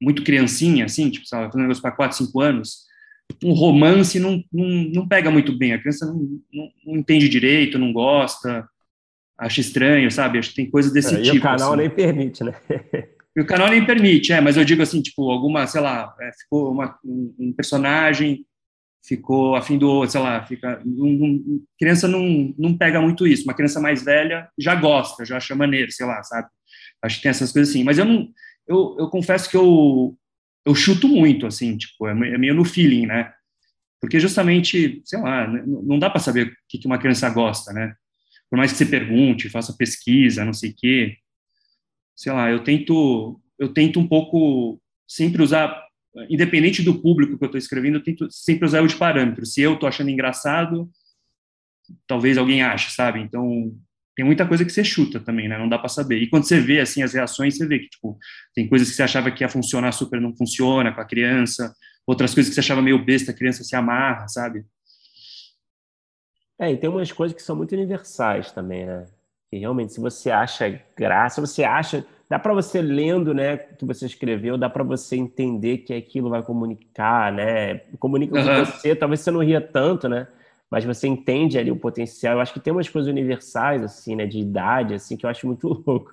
[0.00, 2.84] muito criancinha, assim, tipo, sabe, fazendo negócio para 4, 5 anos,
[3.42, 5.72] um romance não, não, não pega muito bem.
[5.72, 8.68] A criança não, não, não entende direito, não gosta,
[9.38, 10.38] acha estranho, sabe?
[10.38, 11.36] Acho que tem coisas desse é, tipo.
[11.36, 11.80] E o canal assim.
[11.80, 12.54] nem permite, né?
[13.36, 16.30] E o canal nem permite, é, mas eu digo assim, tipo, alguma, sei lá, é,
[16.40, 18.46] ficou uma, um, um, personagem
[19.04, 23.80] ficou afim do, sei lá, fica, um, criança não, não pega muito isso, uma criança
[23.80, 26.48] mais velha já gosta, já acha maneiro, sei lá, sabe?
[27.02, 28.28] Acho que tem essas coisas assim, mas eu não,
[28.66, 30.16] eu, eu confesso que eu,
[30.64, 33.32] eu chuto muito, assim, tipo, é, é meio no feeling, né?
[34.00, 37.94] Porque justamente, sei lá, não dá para saber o que, uma criança gosta, né?
[38.50, 41.16] Por mais que você pergunte, faça pesquisa, não sei o quê,
[42.14, 45.84] sei lá, eu tento, eu tento um pouco sempre usar
[46.28, 49.44] independente do público que eu estou escrevendo, eu tento sempre usar o de parâmetro.
[49.44, 50.88] Se eu estou achando engraçado,
[52.06, 53.20] talvez alguém ache, sabe?
[53.20, 53.76] Então,
[54.14, 55.58] tem muita coisa que você chuta também, né?
[55.58, 56.18] Não dá para saber.
[56.18, 58.18] E quando você vê, assim, as reações, você vê que, tipo,
[58.54, 61.74] tem coisas que você achava que ia funcionar super, não funciona com a criança.
[62.06, 64.64] Outras coisas que você achava meio besta, a criança se amarra, sabe?
[66.58, 69.06] É, e tem umas coisas que são muito universais também, né?
[69.50, 74.06] Que realmente, se você acha graça, você acha dá para você lendo, né, que você
[74.06, 77.76] escreveu, dá para você entender que aquilo vai comunicar, né?
[77.98, 78.44] Comunica uhum.
[78.44, 80.26] com você, talvez você não ria tanto, né?
[80.74, 82.34] Mas você entende ali o potencial.
[82.34, 85.46] Eu acho que tem umas coisas universais assim, né, de idade assim, que eu acho
[85.46, 86.12] muito louco.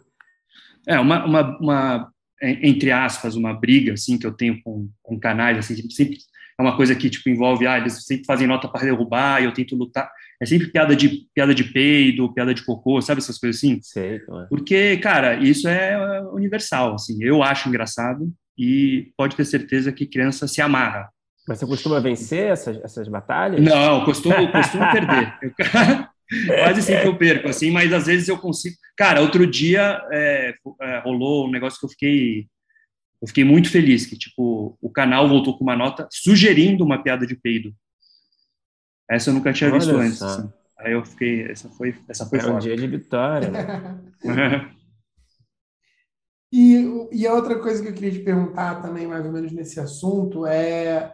[0.87, 5.57] É, uma, uma, uma entre aspas, uma briga assim que eu tenho com, com canais
[5.57, 6.17] assim, sempre
[6.59, 9.51] é uma coisa que tipo envolve, ah, eles sempre fazem nota para derrubar, e eu
[9.51, 10.11] tento lutar.
[10.39, 13.79] É sempre piada de piada de peido, piada de cocô, sabe essas coisas assim?
[13.81, 14.47] Sei, claro.
[14.47, 17.17] Porque, cara, isso é universal, assim.
[17.19, 21.09] Eu acho engraçado e pode ter certeza que criança se amarra.
[21.47, 23.61] Mas você costuma vencer essas, essas batalhas?
[23.61, 25.33] Não, costumo, costumo perder.
[26.31, 28.77] Eu, quase sempre eu perco, assim, mas às vezes eu consigo.
[28.95, 32.47] Cara, outro dia é, é, rolou um negócio que eu fiquei,
[33.21, 37.27] eu fiquei muito feliz, que tipo o canal voltou com uma nota sugerindo uma piada
[37.27, 37.75] de peido.
[39.09, 40.21] Essa eu nunca tinha Olha visto antes.
[40.21, 40.49] Assim.
[40.79, 43.51] Aí eu fiquei, essa foi, essa foi é um dia de vitória.
[43.51, 44.71] Né?
[46.51, 49.81] e, e a outra coisa que eu queria te perguntar também, mais ou menos nesse
[49.81, 51.13] assunto, é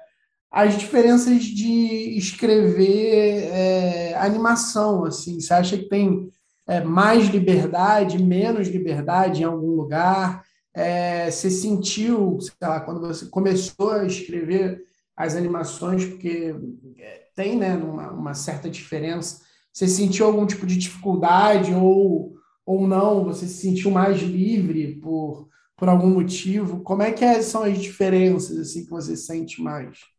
[0.57, 5.39] as diferenças de escrever é, animação, assim.
[5.39, 6.31] Você acha que tem
[6.67, 10.43] é, mais liberdade, menos liberdade em algum lugar?
[10.73, 14.81] É, você sentiu, sei lá, quando você começou a escrever
[15.15, 16.55] as animações, porque
[16.97, 19.41] é, tem né, uma, uma certa diferença.
[19.71, 22.33] Você sentiu algum tipo de dificuldade ou,
[22.65, 23.25] ou não?
[23.25, 26.81] Você se sentiu mais livre por, por algum motivo?
[26.81, 30.16] Como é que é, são as diferenças assim que você sente mais?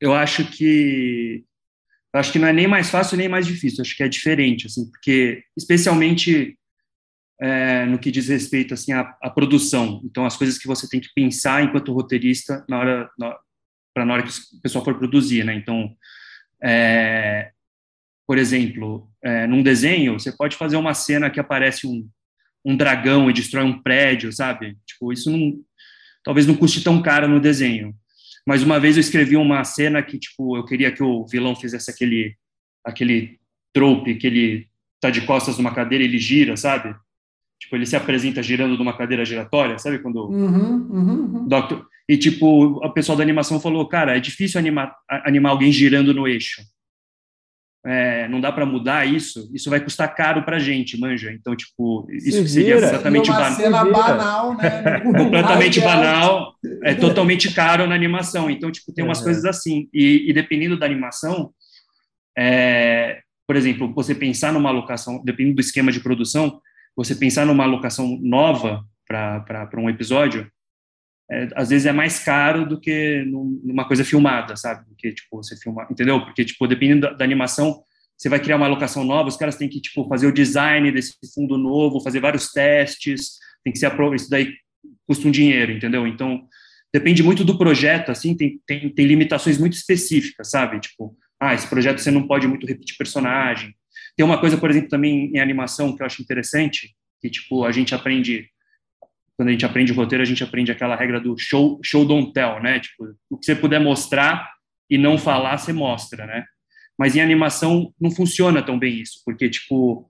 [0.00, 1.44] Eu acho que
[2.12, 3.82] eu acho que não é nem mais fácil nem mais difícil.
[3.82, 6.58] Acho que é diferente, assim, porque especialmente
[7.40, 10.00] é, no que diz respeito assim à, à, produção.
[10.04, 13.10] Então, as coisas que você tem que pensar enquanto roteirista na hora
[13.94, 15.54] para na hora que o pessoal for produzir, né?
[15.54, 15.94] Então,
[16.62, 17.50] é,
[18.26, 22.08] por exemplo, é, num desenho, você pode fazer uma cena que aparece um,
[22.64, 24.76] um dragão e destrói um prédio, sabe?
[24.86, 25.60] Tipo, isso não,
[26.22, 27.94] talvez não custe tão caro no desenho.
[28.50, 31.88] Mas uma vez eu escrevi uma cena que, tipo, eu queria que o vilão fizesse
[31.88, 32.34] aquele,
[32.84, 33.38] aquele
[33.72, 34.66] trope que ele
[35.00, 36.92] tá de costas numa cadeira e ele gira, sabe?
[37.60, 40.00] Tipo, ele se apresenta girando numa cadeira giratória, sabe?
[40.00, 41.46] Quando uhum, uhum, uhum.
[41.46, 46.12] Doctor, e, tipo, o pessoal da animação falou, cara, é difícil animar, animar alguém girando
[46.12, 46.60] no eixo.
[47.84, 51.32] É, não dá para mudar isso, isso vai custar caro para gente, manja.
[51.32, 55.00] Então, tipo, isso seria exatamente uma cena banal, né?
[55.00, 56.54] completamente banal,
[56.84, 58.50] é totalmente caro na animação.
[58.50, 59.24] Então, tipo, tem umas uhum.
[59.24, 59.88] coisas assim.
[59.94, 61.52] E, e, dependendo da animação,
[62.36, 66.60] é, por exemplo, você pensar numa alocação, dependendo do esquema de produção,
[66.94, 70.46] você pensar numa alocação nova para um episódio,
[71.30, 74.84] é, às vezes é mais caro do que numa coisa filmada, sabe?
[74.88, 76.20] Porque, tipo, você filma, entendeu?
[76.24, 77.82] Porque, tipo, dependendo da, da, animação,
[78.16, 81.14] você vai criar uma locação nova, os caras têm que, tipo, fazer o design desse
[81.32, 84.52] fundo novo, fazer vários testes, tem que ser aprovado, isso daí
[85.06, 86.04] custa um dinheiro, entendeu?
[86.06, 86.42] Então,
[86.92, 90.80] depende muito do projeto, assim, tem, tem, tem limitações muito específicas, sabe?
[90.80, 93.72] Tipo, ah, esse projeto você não pode muito repetir personagem.
[94.16, 97.70] Tem uma coisa, por exemplo, também em animação que eu acho interessante, que, tipo, a
[97.70, 98.48] gente aprende
[99.40, 102.60] quando a gente aprende roteiro, a gente aprende aquela regra do show, show don't tell,
[102.62, 102.78] né?
[102.78, 104.50] Tipo, o que você puder mostrar
[104.90, 106.44] e não falar, você mostra, né?
[106.98, 110.06] Mas em animação não funciona tão bem isso, porque, tipo,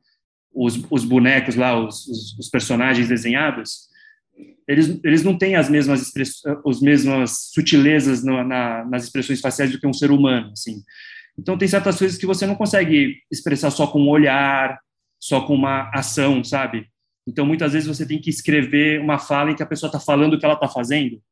[0.53, 3.89] os, os bonecos lá, os, os, os personagens desenhados,
[4.67, 6.11] eles, eles não têm as mesmas,
[6.67, 10.83] as mesmas sutilezas na, nas expressões faciais do que um ser humano, assim.
[11.39, 14.77] Então, tem certas coisas que você não consegue expressar só com um olhar,
[15.21, 16.90] só com uma ação, sabe?
[17.27, 20.35] Então, muitas vezes você tem que escrever uma fala em que a pessoa está falando
[20.35, 21.23] o que ela está fazendo,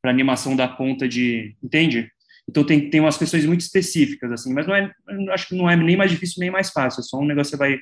[0.00, 1.56] para animação dar conta de.
[1.62, 2.10] Entende?
[2.48, 4.92] Então, tem, tem umas questões muito específicas, assim, mas não é,
[5.30, 7.56] acho que não é nem mais difícil nem mais fácil, é só um negócio que
[7.56, 7.78] você vai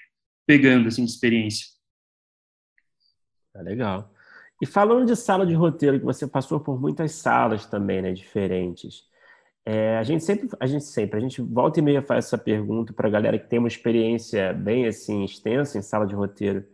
[0.46, 1.66] pegando, assim, de experiência.
[3.54, 4.12] É legal.
[4.60, 9.08] E falando de sala de roteiro, que você passou por muitas salas também, né, diferentes.
[9.64, 12.92] É, a gente sempre, a gente sempre, a gente volta e meia faz essa pergunta
[12.92, 16.64] para a galera que tem uma experiência bem assim extensa em sala de roteiro.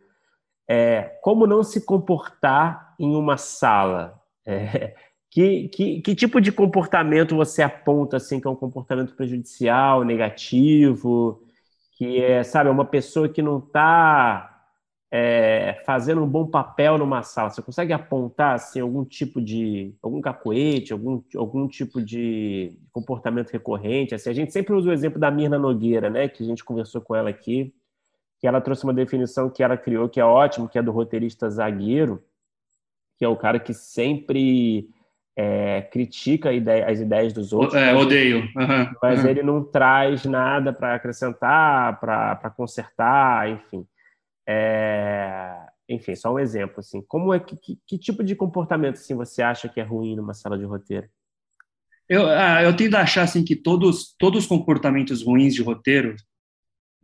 [0.68, 4.20] É, como não se comportar em uma sala?
[4.44, 4.94] É,
[5.30, 11.42] que, que, que, tipo de comportamento você aponta assim que é um comportamento prejudicial, negativo,
[11.96, 14.64] que é, sabe, uma pessoa que não está
[15.10, 17.50] é, fazendo um bom papel numa sala?
[17.50, 24.14] Você consegue apontar assim, algum tipo de algum cacoete, algum, algum tipo de comportamento recorrente?
[24.14, 27.00] Assim, a gente sempre usa o exemplo da Mirna Nogueira, né, que a gente conversou
[27.00, 27.74] com ela aqui,
[28.38, 31.48] que ela trouxe uma definição que ela criou que é ótimo, que é do roteirista
[31.48, 32.22] zagueiro,
[33.18, 34.88] que é o cara que sempre
[35.36, 37.74] é, critica ideia, as ideias dos outros.
[37.74, 38.40] É, odeio.
[38.56, 39.30] Uhum, mas uhum.
[39.30, 43.86] ele não traz nada para acrescentar, para consertar, enfim.
[44.48, 45.54] É,
[45.88, 46.80] enfim, só um exemplo.
[46.80, 50.16] Assim, como é que, que, que, tipo de comportamento assim, você acha que é ruim
[50.16, 51.08] numa sala de roteiro?
[52.08, 56.14] Eu, ah, eu tendo a achar assim, que todos, todos os comportamentos ruins de roteiro,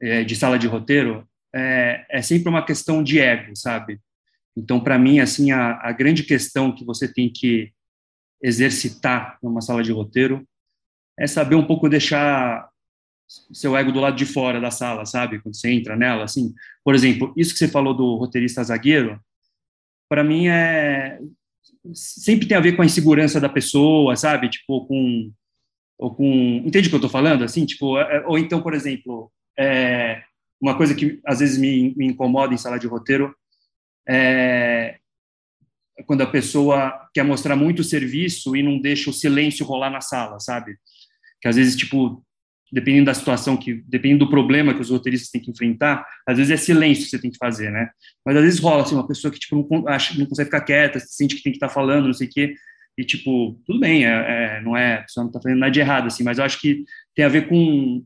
[0.03, 4.01] é, de sala de roteiro, é, é sempre uma questão de ego, sabe?
[4.57, 7.73] Então, para mim, assim, a, a grande questão que você tem que
[8.43, 10.47] exercitar numa sala de roteiro
[11.19, 12.69] é saber um pouco deixar
[13.53, 15.41] seu ego do lado de fora da sala, sabe?
[15.41, 16.53] Quando você entra nela, assim.
[16.85, 19.19] Por exemplo, isso que você falou do roteirista zagueiro,
[20.09, 21.19] para mim é
[21.95, 24.49] sempre tem a ver com a insegurança da pessoa, sabe?
[24.49, 25.33] Tipo, com
[25.99, 27.45] ou com entende o que eu estou falando?
[27.45, 30.23] Assim, tipo, é, é, ou então, por exemplo, é,
[30.61, 33.35] uma coisa que às vezes me, me incomoda em sala de roteiro
[34.09, 34.97] é
[36.07, 40.41] quando a pessoa quer mostrar muito serviço e não deixa o silêncio rolar na sala,
[40.41, 40.77] sabe?
[41.41, 42.25] Que às vezes, tipo,
[42.73, 46.51] dependendo da situação, que dependendo do problema que os roteiristas têm que enfrentar, às vezes
[46.51, 47.91] é silêncio que você tem que fazer, né?
[48.25, 50.99] Mas às vezes rola, assim, uma pessoa que, tipo, não, acha, não consegue ficar quieta,
[50.99, 52.55] sente que tem que estar tá falando, não sei o quê,
[52.97, 55.81] e, tipo, tudo bem, é, é, não é, a pessoa não está fazendo nada de
[55.81, 56.85] errado, assim, mas eu acho que
[57.15, 58.05] tem a ver com,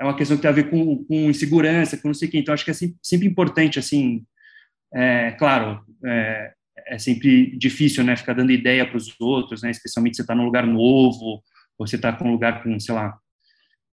[0.00, 2.38] é uma questão que tem a ver com, com insegurança, com não sei o quê,
[2.38, 4.24] então acho que é sempre, sempre importante, assim,
[4.94, 6.52] é, claro, é,
[6.86, 10.34] é sempre difícil, né, ficar dando ideia para os outros, né, especialmente se você está
[10.34, 11.42] num lugar novo,
[11.78, 13.14] ou você está com um lugar com, sei lá,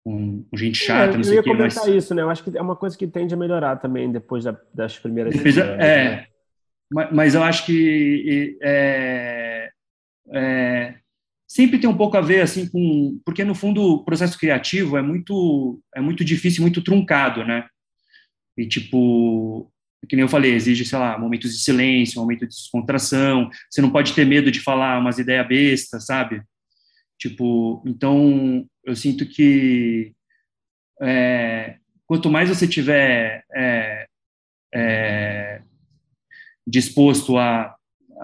[0.05, 1.49] com, gente é, chata, é, não sei o quê.
[1.49, 1.95] Eu ia comentar mas...
[1.95, 4.55] isso, né, eu acho que é uma coisa que tende a melhorar também depois da,
[4.75, 5.35] das primeiras...
[5.35, 6.27] Depois, é, né?
[7.13, 9.71] mas eu acho que é,
[10.33, 10.95] é,
[11.55, 13.21] sempre tem um pouco a ver, assim, com...
[13.25, 17.65] Porque, no fundo, o processo criativo é muito, é muito difícil, muito truncado, né,
[18.57, 19.71] e, tipo,
[20.09, 23.91] que nem eu falei, exige, sei lá, momentos de silêncio, momentos de descontração, você não
[23.91, 26.43] pode ter medo de falar umas ideias bestas, sabe?
[27.19, 30.13] Tipo, então, eu sinto que
[31.01, 31.77] é,
[32.07, 34.07] quanto mais você tiver é,
[34.75, 35.63] é,
[36.67, 37.75] disposto a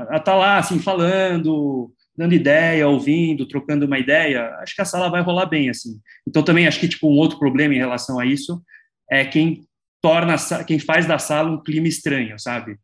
[0.02, 5.08] estar tá lá, assim, falando, dando ideia, ouvindo, trocando uma ideia, acho que a sala
[5.08, 5.98] vai rolar bem, assim.
[6.28, 8.62] Então, também acho que, tipo, um outro problema em relação a isso
[9.10, 9.64] é quem
[10.02, 12.76] torna quem faz da sala um clima estranho, sabe?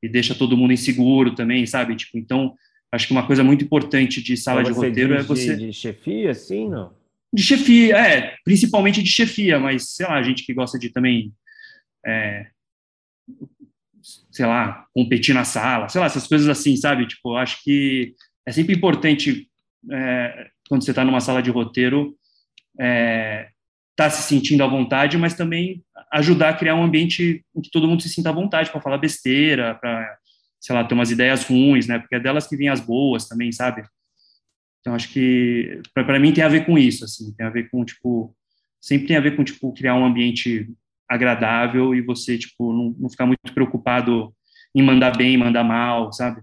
[0.00, 1.96] E deixa todo mundo inseguro também, sabe?
[1.96, 2.54] Tipo, então
[2.92, 6.68] acho que uma coisa muito importante de sala de roteiro é você de chefia, assim,
[6.68, 6.92] não?
[7.32, 11.32] De chefia, é, principalmente de chefia, mas sei lá, gente que gosta de também
[12.06, 12.46] é,
[14.30, 17.08] sei lá, competir na sala, sei lá, essas coisas assim, sabe?
[17.08, 18.14] Tipo, acho que
[18.46, 19.48] é sempre importante
[19.90, 22.16] é, quando você está numa sala de roteiro
[22.78, 23.48] é,
[23.96, 25.82] tá se sentindo à vontade, mas também
[26.12, 28.98] ajudar a criar um ambiente em que todo mundo se sinta à vontade para falar
[28.98, 30.18] besteira, para,
[30.60, 31.98] sei lá, ter umas ideias ruins, né?
[31.98, 33.84] Porque é delas que vêm as boas também, sabe?
[34.80, 37.84] Então, acho que, para mim, tem a ver com isso, assim, tem a ver com,
[37.84, 38.36] tipo,
[38.80, 40.68] sempre tem a ver com, tipo, criar um ambiente
[41.08, 44.34] agradável e você, tipo, não, não ficar muito preocupado
[44.74, 46.42] em mandar bem, mandar mal, sabe?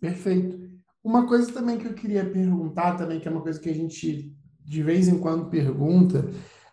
[0.00, 0.70] Perfeito.
[1.02, 4.36] Uma coisa também que eu queria perguntar também, que é uma coisa que a gente
[4.64, 6.30] de vez em quando pergunta,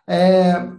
[0.08, 0.70] é,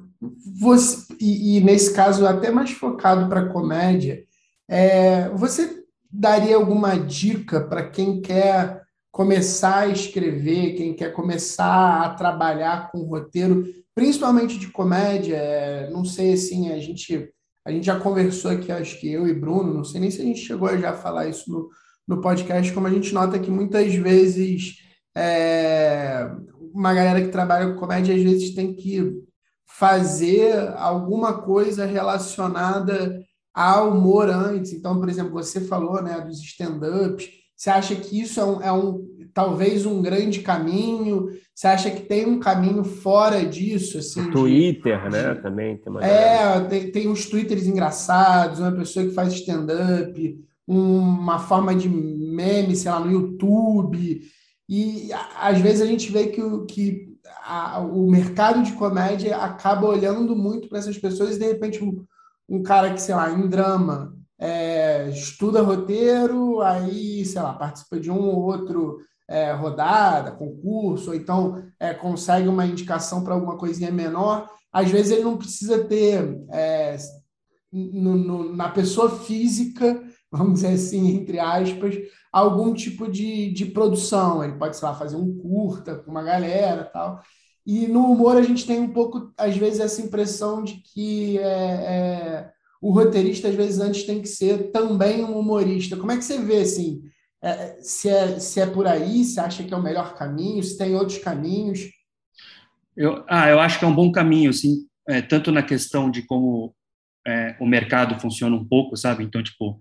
[0.59, 4.23] você, e, e, nesse caso até mais focado para comédia,
[4.67, 12.09] é, você daria alguma dica para quem quer começar a escrever, quem quer começar a
[12.13, 15.35] trabalhar com roteiro, principalmente de comédia?
[15.35, 17.29] É, não sei assim, a gente
[17.63, 20.25] a gente já conversou aqui, acho que eu e Bruno, não sei nem se a
[20.25, 21.69] gente chegou a já falar isso no,
[22.11, 24.75] no podcast, como a gente nota que muitas vezes
[25.15, 26.29] é,
[26.73, 29.23] uma galera que trabalha com comédia às vezes tem que
[29.65, 33.19] fazer alguma coisa relacionada
[33.53, 34.73] ao humor antes.
[34.73, 37.29] Então, por exemplo, você falou né, dos stand-ups.
[37.55, 41.27] Você acha que isso é um, é um, talvez um grande caminho?
[41.53, 43.99] Você acha que tem um caminho fora disso?
[43.99, 45.33] Assim, o Twitter, de, né?
[45.33, 50.39] De, também tem É, tem, tem uns Twitters engraçados, uma pessoa que faz stand-up,
[50.73, 54.21] uma forma de meme, sei lá, no YouTube.
[54.69, 57.09] E às vezes a gente vê que, o, que
[57.43, 62.05] a, o mercado de comédia acaba olhando muito para essas pessoas e de repente um,
[62.47, 68.09] um cara que, sei lá, em drama, é, estuda roteiro, aí, sei lá, participa de
[68.09, 73.91] um ou outro é, rodada, concurso, ou então é, consegue uma indicação para alguma coisinha
[73.91, 74.49] menor.
[74.71, 76.95] Às vezes ele não precisa ter é,
[77.71, 80.01] no, no, na pessoa física,
[80.33, 81.95] vamos dizer assim, entre aspas,
[82.31, 84.43] algum tipo de, de produção.
[84.43, 87.21] Ele pode, sei lá, fazer um curta com uma galera tal.
[87.65, 91.43] E no humor a gente tem um pouco, às vezes, essa impressão de que é,
[91.43, 92.51] é,
[92.81, 95.97] o roteirista, às vezes, antes tem que ser também um humorista.
[95.97, 97.03] Como é que você vê, assim,
[97.43, 100.77] é, se, é, se é por aí, se acha que é o melhor caminho, se
[100.77, 101.89] tem outros caminhos?
[102.95, 106.23] Eu, ah, eu acho que é um bom caminho, sim, é, tanto na questão de
[106.23, 106.73] como
[107.25, 109.23] é, o mercado funciona um pouco, sabe?
[109.23, 109.77] Então, tipo,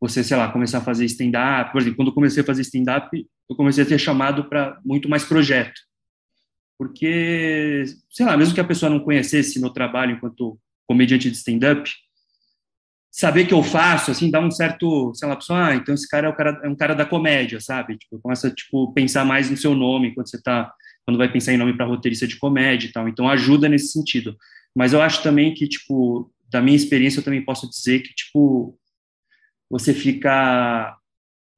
[0.00, 3.26] você, sei lá, começar a fazer stand-up, por exemplo, quando eu comecei a fazer stand-up,
[3.48, 5.80] eu comecei a ter chamado para muito mais projeto.
[6.78, 11.90] Porque, sei lá, mesmo que a pessoa não conhecesse meu trabalho enquanto comediante de stand-up,
[13.10, 16.06] saber que eu faço, assim, dá um certo, sei lá, a pessoa, ah, então esse
[16.06, 17.96] cara é, o cara, é um cara da comédia, sabe?
[17.96, 20.70] Tipo, começa, tipo, pensar mais no seu nome quando você tá,
[21.06, 23.08] quando vai pensar em nome para roteirista de comédia e tal.
[23.08, 24.36] Então, ajuda nesse sentido.
[24.74, 28.78] Mas eu acho também que, tipo, da minha experiência, eu também posso dizer que, tipo,
[29.70, 30.96] você fica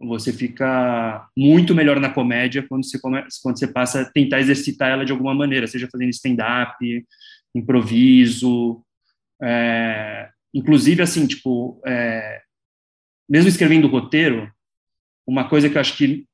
[0.01, 4.91] você fica muito melhor na comédia quando você come, quando você passa a tentar exercitar
[4.91, 7.05] ela de alguma maneira, seja fazendo stand-up,
[7.53, 8.81] improviso,
[9.43, 12.41] é, inclusive assim, tipo, é,
[13.29, 14.49] mesmo escrevendo roteiro,
[15.27, 16.25] uma coisa que eu acho que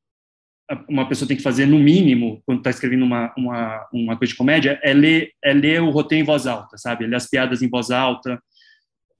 [0.89, 4.39] uma pessoa tem que fazer no mínimo quando está escrevendo uma, uma, uma coisa de
[4.39, 7.07] comédia é ler é ler o roteiro em voz alta, sabe?
[7.07, 8.41] Ler as piadas em voz alta,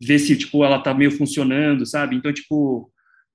[0.07, 2.17] ver se tipo ela tá meio funcionando, sabe?
[2.17, 2.91] Então tipo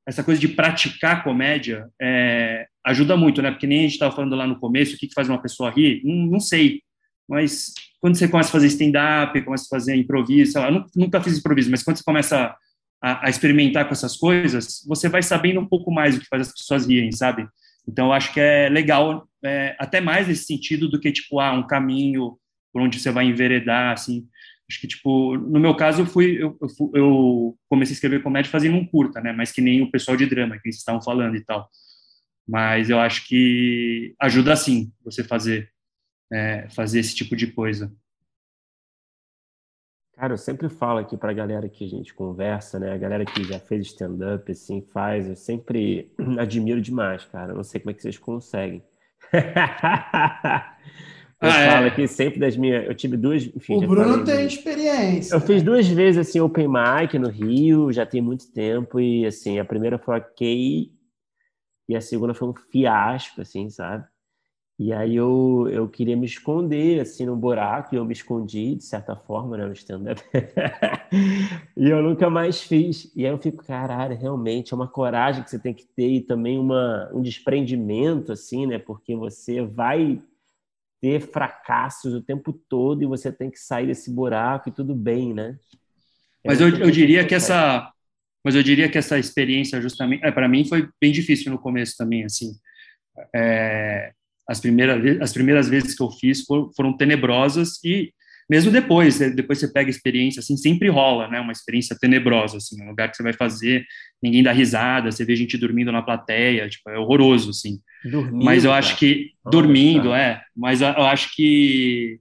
[0.07, 3.51] essa coisa de praticar comédia é, ajuda muito, né?
[3.51, 5.69] Porque nem a gente estava falando lá no começo, o que, que faz uma pessoa
[5.69, 6.01] rir?
[6.03, 6.81] Não, não sei,
[7.29, 11.21] mas quando você começa a fazer stand-up, começa a fazer improviso, sei lá, eu nunca
[11.21, 12.55] fiz improviso, mas quando você começa
[13.01, 16.47] a, a, experimentar com essas coisas, você vai sabendo um pouco mais o que faz
[16.47, 17.47] as pessoas rirem, sabe?
[17.87, 21.53] Então, eu acho que é legal, é, até mais nesse sentido do que, tipo, ah,
[21.53, 22.37] um caminho
[22.71, 24.27] por onde você vai enveredar, assim.
[24.69, 28.51] Acho que, tipo, no meu caso, eu fui, eu, eu, eu, comecei a escrever comédia
[28.51, 29.33] fazendo um curta, né?
[29.33, 31.67] Mas que nem o pessoal de drama que vocês estavam falando e tal.
[32.47, 35.71] Mas eu acho que ajuda, sim, você fazer,
[36.31, 37.91] é, fazer esse tipo de coisa.
[40.13, 42.93] Cara, eu sempre falo aqui para a galera que a gente conversa, né?
[42.93, 47.53] A galera que já fez stand-up, assim, faz, eu sempre admiro demais, cara.
[47.53, 48.83] Eu não sei como é que vocês conseguem.
[51.41, 51.87] Eu ah, falo é.
[51.87, 52.85] aqui sempre das minhas.
[52.85, 53.43] Eu tive duas.
[53.55, 55.33] Enfim, o Bruno tem experiência.
[55.33, 59.57] Eu fiz duas vezes assim, Open Mic no Rio, já tem muito tempo, e assim,
[59.57, 60.91] a primeira foi ok,
[61.87, 64.05] e a segunda foi um fiasco, assim, sabe?
[64.77, 68.83] E aí eu, eu queria me esconder, assim, no buraco, e eu me escondi, de
[68.83, 70.21] certa forma, né, no stand-up.
[71.75, 73.11] e eu nunca mais fiz.
[73.13, 76.21] E aí eu fico, caralho, realmente, é uma coragem que você tem que ter e
[76.21, 78.77] também uma, um desprendimento, assim, né?
[78.77, 80.21] Porque você vai
[81.01, 85.33] ter fracassos o tempo todo e você tem que sair desse buraco e tudo bem,
[85.33, 85.57] né?
[86.43, 87.91] É mas eu, eu diria que essa,
[88.43, 91.95] mas eu diria que essa experiência justamente, é, para mim foi bem difícil no começo
[91.97, 92.51] também, assim.
[93.35, 94.11] É,
[94.47, 98.13] as primeiras as primeiras vezes que eu fiz foram, foram tenebrosas e
[98.49, 102.81] mesmo depois, né, depois você pega experiência, assim, sempre rola, né, uma experiência tenebrosa, assim,
[102.81, 103.85] um lugar que você vai fazer,
[104.21, 107.79] ninguém dá risada, você vê gente dormindo na plateia, tipo, é horroroso, assim.
[108.03, 112.19] Dormindo, mas eu acho que, dormindo, é, mas eu acho que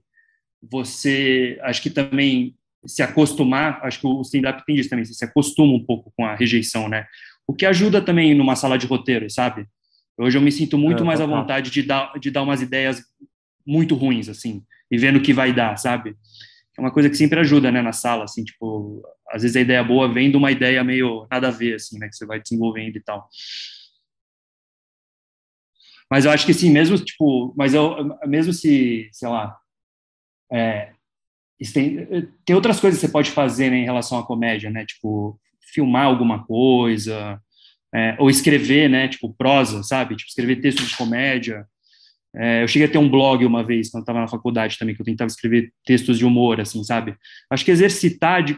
[0.61, 2.53] você, acho que também
[2.85, 6.25] se acostumar, acho que o stand-up tem disso também, você se acostuma um pouco com
[6.25, 7.05] a rejeição, né,
[7.47, 9.65] o que ajuda também numa sala de roteiro, sabe?
[10.15, 13.01] Hoje eu me sinto muito é, mais à vontade de dar, de dar umas ideias
[13.65, 14.61] muito ruins, assim,
[14.91, 16.15] e vendo o que vai dar, sabe?
[16.77, 19.83] É uma coisa que sempre ajuda, né, na sala, assim, tipo, às vezes a ideia
[19.83, 22.95] boa vem de uma ideia meio nada a ver, assim, né, que você vai desenvolvendo
[22.95, 23.27] e tal.
[26.09, 29.55] Mas eu acho que sim, mesmo, tipo, mas eu, mesmo se, sei lá,
[30.51, 30.93] é,
[31.73, 32.07] tem,
[32.45, 35.39] tem outras coisas que você pode fazer né, em relação à comédia, né, tipo,
[35.73, 37.39] filmar alguma coisa,
[37.93, 41.67] é, ou escrever, né, tipo, prosa, sabe, tipo, escrever textos de comédia,
[42.35, 45.01] é, eu cheguei a ter um blog uma vez, quando estava na faculdade também, que
[45.01, 47.15] eu tentava escrever textos de humor, assim, sabe?
[47.49, 48.57] Acho que exercitar de,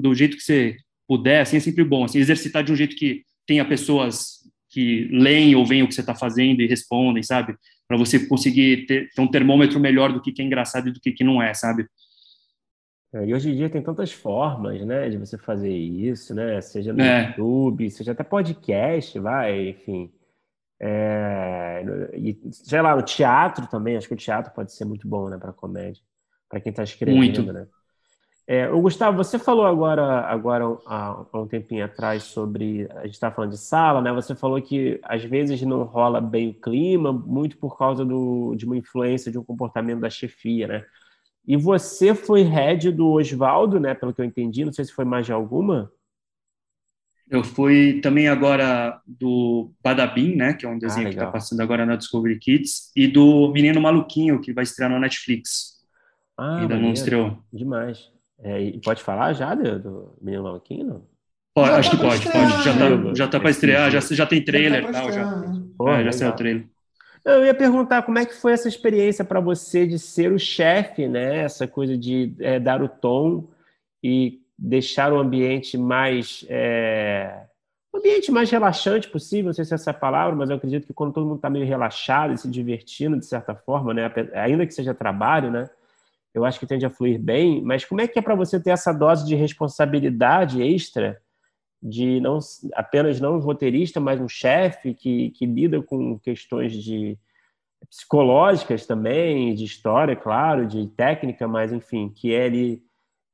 [0.00, 2.04] do jeito que você puder, assim, é sempre bom.
[2.04, 6.00] Assim, exercitar de um jeito que tenha pessoas que leem ou veem o que você
[6.00, 7.54] está fazendo e respondem, sabe?
[7.86, 11.00] Para você conseguir ter, ter, um termômetro melhor do que, que é engraçado e do
[11.00, 11.86] que, que não é, sabe?
[13.14, 16.60] É, e hoje em dia tem tantas formas, né, de você fazer isso, né?
[16.62, 17.28] Seja no é.
[17.28, 20.10] YouTube, seja até podcast, vai, enfim
[20.84, 25.28] É, e, sei lá, o teatro também, acho que o teatro pode ser muito bom,
[25.28, 26.02] né, para comédia,
[26.48, 27.52] para quem está escrevendo, muito.
[27.52, 27.68] né?
[28.44, 33.14] É, o Gustavo, você falou agora, agora há, há um tempinho atrás sobre a gente
[33.14, 34.12] estava falando de sala, né?
[34.12, 38.66] Você falou que às vezes não rola bem o clima, muito por causa do, de
[38.66, 40.84] uma influência de um comportamento da chefia, né?
[41.46, 43.94] E você foi head do Oswaldo, né?
[43.94, 45.90] Pelo que eu entendi, não sei se foi mais de alguma.
[47.32, 50.52] Eu fui também agora do Badabim, né?
[50.52, 53.80] Que é um desenho ah, que está passando agora na Discovery Kids, e do Menino
[53.80, 55.78] Maluquinho, que vai estrear no Netflix.
[56.36, 56.82] Ah, Ainda maneiro.
[56.82, 57.38] não estreou.
[57.50, 58.10] Demais.
[58.38, 61.06] É, pode falar já do, do Menino Maluquinho, não?
[61.54, 62.64] Pode, acho que pode, pode.
[62.64, 65.10] Já tá, já tá para estrear, já, já tem trailer e tal.
[65.10, 65.42] Já,
[65.78, 66.66] Pô, é, já saiu o trailer.
[67.24, 71.08] Eu ia perguntar como é que foi essa experiência para você de ser o chefe,
[71.08, 71.38] né?
[71.38, 73.48] Essa coisa de é, dar o tom
[74.04, 77.46] e deixar o ambiente mais é,
[77.92, 79.46] o ambiente mais relaxante possível.
[79.46, 81.66] Não sei se é essa palavra, mas eu acredito que quando todo mundo está meio
[81.66, 84.10] relaxado e se divertindo de certa forma, né?
[84.34, 85.68] Ainda que seja trabalho, né?
[86.34, 88.70] eu acho que tende a fluir bem, mas como é que é para você ter
[88.70, 91.20] essa dose de responsabilidade extra
[91.82, 92.38] de não
[92.74, 97.18] apenas não um roteirista, mas um chefe que, que lida com questões de
[97.90, 102.82] psicológicas também, de história, claro, de técnica, mas enfim, que é ele,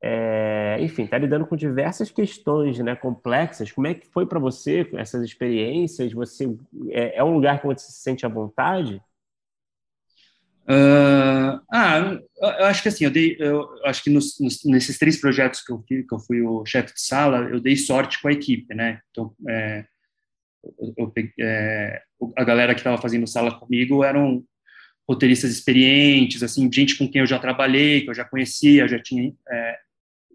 [0.00, 3.72] é, enfim, está lidando com diversas questões, né, complexas.
[3.72, 6.12] Como é que foi para você essas experiências?
[6.12, 6.56] Você
[6.90, 9.02] é, é um lugar que você se sente à vontade?
[10.70, 15.18] Uh, ah, eu acho que assim, eu dei, eu acho que nos, nos, nesses três
[15.18, 18.32] projetos que eu, que eu fui o chefe de sala, eu dei sorte com a
[18.32, 19.00] equipe, né?
[19.10, 19.86] Então, é,
[20.78, 22.02] eu, eu, é,
[22.36, 24.44] a galera que estava fazendo sala comigo eram
[25.08, 29.32] roteiristas experientes, assim, gente com quem eu já trabalhei, que eu já conhecia, já tinha,
[29.48, 29.78] é,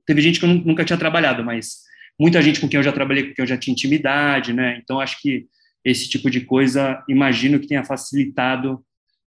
[0.05, 1.83] teve gente que eu nunca tinha trabalhado, mas
[2.19, 4.79] muita gente com quem eu já trabalhei, com quem eu já tinha intimidade, né?
[4.81, 5.47] Então, acho que
[5.83, 8.83] esse tipo de coisa, imagino que tenha facilitado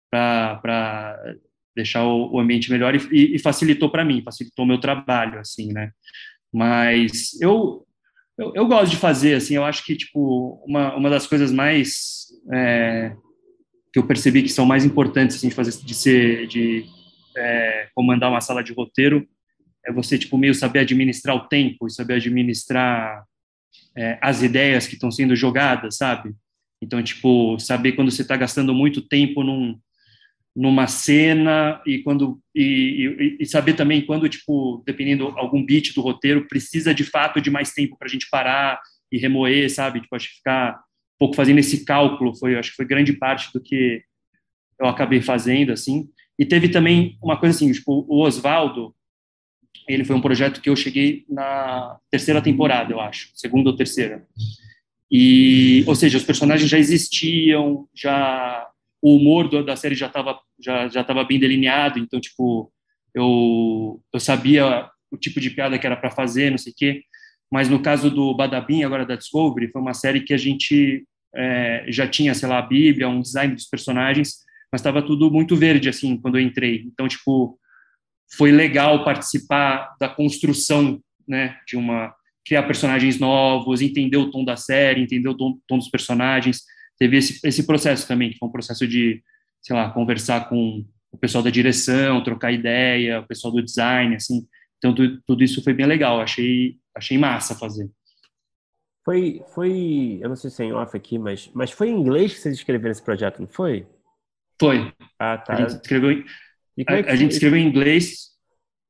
[0.09, 1.17] para
[1.75, 5.71] deixar o, o, ambiente melhor e, e facilitou para mim, facilitou o meu trabalho, assim,
[5.71, 5.91] né?
[6.53, 7.85] Mas eu,
[8.37, 12.27] eu, eu, gosto de fazer, assim, eu acho que, tipo, uma, uma das coisas mais
[12.53, 13.15] é,
[13.93, 16.83] que eu percebi que são mais importantes, assim, de fazer, de ser, de
[17.37, 19.25] é, comandar uma sala de roteiro,
[19.85, 23.23] é você, tipo, meio saber administrar o tempo e saber administrar
[23.95, 26.33] é, as ideias que estão sendo jogadas, sabe?
[26.81, 29.79] Então, tipo, saber quando você está gastando muito tempo num,
[30.55, 36.01] numa cena e quando e, e, e, saber também quando tipo dependendo algum beat do
[36.01, 38.79] roteiro precisa de fato de mais tempo para a gente parar
[39.09, 42.75] e remoer sabe tipo acho que ficar um pouco fazendo esse cálculo foi acho que
[42.75, 44.03] foi grande parte do que
[44.77, 48.93] eu acabei fazendo assim e teve também uma coisa assim tipo o Osvaldo
[49.87, 54.25] ele foi um projeto que eu cheguei na terceira temporada eu acho segunda ou terceira
[55.11, 58.67] e ou seja os personagens já existiam já
[59.01, 62.71] o humor da série já estava já já tava bem delineado, então tipo
[63.13, 67.03] eu eu sabia o tipo de piada que era para fazer, não sei o quê.
[67.51, 71.05] Mas no caso do Badabim, agora da Discovery, foi uma série que a gente
[71.35, 74.37] é, já tinha, sei lá, a Bíblia, um design dos personagens,
[74.71, 76.83] mas estava tudo muito verde assim quando eu entrei.
[76.85, 77.59] Então tipo
[78.33, 82.13] foi legal participar da construção, né, de uma
[82.45, 86.63] criar personagens novos, entender o tom da série, entender o tom, tom dos personagens
[87.01, 89.23] teve esse, esse processo também, que foi um processo de,
[89.59, 94.47] sei lá, conversar com o pessoal da direção, trocar ideia, o pessoal do design, assim.
[94.77, 97.89] Então, tudo, tudo isso foi bem legal, achei, achei massa fazer.
[99.03, 102.35] Foi, foi, eu não sei se é em off aqui, mas, mas foi em inglês
[102.35, 103.87] que vocês escreveram esse projeto, não foi?
[104.59, 104.93] Foi.
[105.17, 105.53] Ah, tá.
[105.53, 106.23] A gente escreveu, em,
[106.87, 108.31] a, é a gente escreveu em inglês.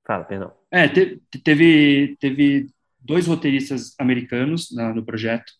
[0.05, 0.53] Fala, perdão.
[0.71, 2.67] É, te, teve, teve
[2.99, 5.51] dois roteiristas americanos na, no projeto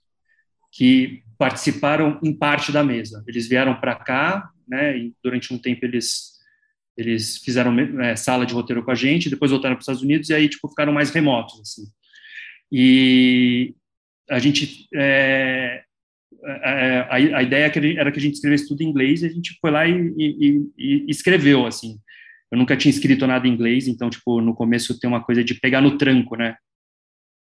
[0.71, 3.23] que participaram em parte da mesa.
[3.27, 6.39] Eles vieram para cá, né, e durante um tempo eles
[6.97, 10.29] eles fizeram é, sala de roteiro com a gente, depois voltaram para os Estados Unidos
[10.29, 11.83] e aí tipo ficaram mais remotos assim.
[12.71, 13.73] E
[14.29, 15.83] a gente é,
[16.43, 19.71] a, a, ideia era que a gente escrevesse tudo em inglês e a gente foi
[19.71, 21.99] lá e, e, e, escreveu assim.
[22.51, 25.55] Eu nunca tinha escrito nada em inglês, então tipo no começo tem uma coisa de
[25.55, 26.55] pegar no tranco, né?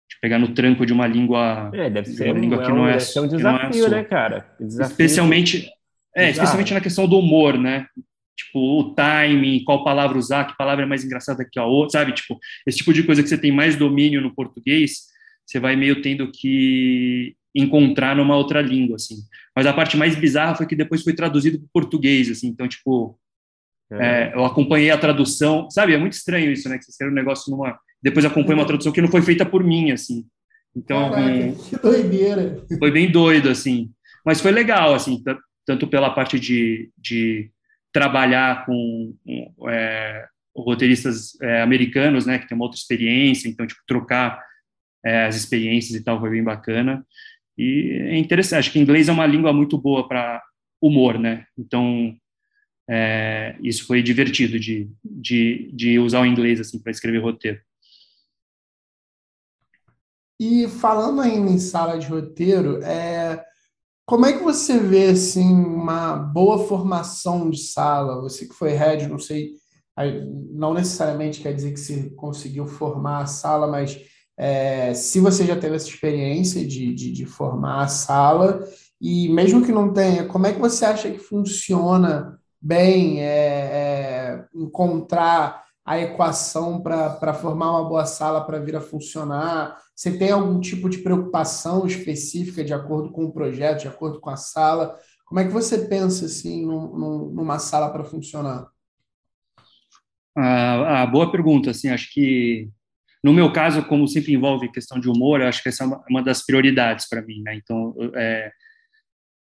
[0.09, 1.70] de pegar no tranco de uma língua.
[1.74, 4.04] É, deve ser uma língua é que não é, deve ser um desafio, é né,
[4.04, 4.54] cara?
[4.59, 5.70] Desafio especialmente,
[6.14, 7.86] é, especialmente na questão do humor, né?
[8.36, 12.12] Tipo, o timing, qual palavra usar, que palavra é mais engraçada que a outra, sabe?
[12.12, 15.07] Tipo, esse tipo de coisa que você tem mais domínio no português,
[15.44, 19.16] você vai meio tendo que encontrar numa outra língua, assim.
[19.54, 22.48] Mas a parte mais bizarra foi que depois foi traduzido para português, assim.
[22.48, 23.18] Então, tipo,
[23.93, 24.07] é.
[24.07, 25.95] É, eu acompanhei a tradução, sabe?
[25.95, 26.78] É muito estranho isso, né?
[26.78, 29.64] Que você escreve um negócio numa depois acompanho uma tradução que não foi feita por
[29.64, 30.24] mim, assim.
[30.76, 32.64] Então, Caraca, que doideira.
[32.78, 33.91] Foi bem doido, assim.
[34.24, 35.22] Mas foi legal, assim.
[35.64, 37.51] tanto pela parte de, de
[37.93, 39.14] trabalhar com
[39.68, 44.41] é, roteiristas é, americanos, né, que tem uma outra experiência, então, tipo, trocar
[45.05, 47.05] é, as experiências e tal foi bem bacana.
[47.59, 50.43] E é interessante, acho que inglês é uma língua muito boa para
[50.80, 51.47] humor, né?
[51.59, 52.14] Então,
[52.89, 57.61] é, isso foi divertido de, de, de usar o inglês assim para escrever roteiro.
[60.39, 63.43] E falando ainda em sala de roteiro, é,
[64.05, 68.20] como é que você vê assim uma boa formação de sala?
[68.20, 69.55] Você que foi head, não sei,
[70.53, 73.99] não necessariamente quer dizer que você conseguiu formar a sala, mas
[74.39, 78.62] é, se você já teve essa experiência de, de, de, formar a sala,
[79.01, 84.44] e mesmo que não tenha, como é que você acha que funciona bem é, é,
[84.54, 89.78] encontrar a equação para formar uma boa sala para vir a funcionar?
[89.94, 94.30] Você tem algum tipo de preocupação específica de acordo com o projeto, de acordo com
[94.30, 94.98] a sala?
[95.26, 98.66] Como é que você pensa assim num, numa sala para funcionar?
[100.36, 101.70] Ah, ah, boa pergunta.
[101.70, 102.68] Assim, acho que
[103.22, 106.44] no meu caso, como sempre envolve questão de humor, acho que essa é uma, das
[106.44, 107.54] prioridades para mim, né?
[107.56, 108.50] Então, é,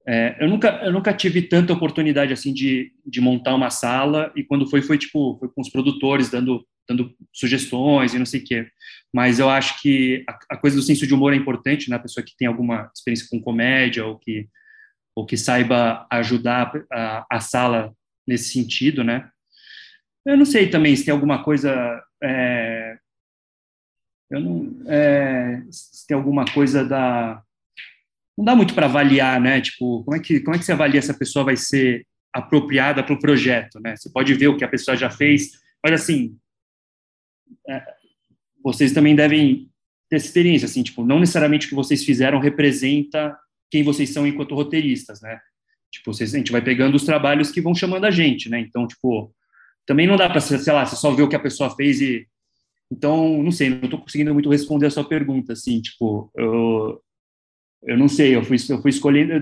[0.07, 4.43] é, eu nunca eu nunca tive tanta oportunidade assim de, de montar uma sala e
[4.43, 8.45] quando foi foi tipo foi com os produtores dando dando sugestões e não sei o
[8.45, 8.69] quê.
[9.15, 11.97] Mas eu acho que a, a coisa do senso de humor é importante, né?
[11.97, 14.49] A pessoa que tem alguma experiência com comédia ou que
[15.15, 17.93] ou que saiba ajudar a, a sala
[18.27, 19.29] nesse sentido, né?
[20.25, 22.99] Eu não sei também se tem alguma coisa é,
[24.31, 27.43] eu não é, se tem alguma coisa da
[28.37, 29.61] não dá muito para avaliar, né?
[29.61, 33.03] Tipo, como é que como é que você avalia se a pessoa vai ser apropriada
[33.03, 33.97] para o projeto, né?
[33.97, 35.51] Você pode ver o que a pessoa já fez,
[35.83, 36.37] mas assim,
[37.69, 37.83] é,
[38.63, 39.69] vocês também devem
[40.09, 43.37] ter experiência, assim, tipo, não necessariamente o que vocês fizeram representa
[43.71, 45.41] quem vocês são enquanto roteiristas, né?
[45.93, 48.61] Tipo, vocês, a gente vai pegando os trabalhos que vão chamando a gente, né?
[48.61, 49.35] Então, tipo,
[49.87, 52.27] também não dá para, sei lá, você só ver o que a pessoa fez e
[52.93, 57.01] então, não sei, não estou conseguindo muito responder a sua pergunta, assim, tipo, eu,
[57.83, 59.33] eu não sei, eu fui, eu fui escolhendo,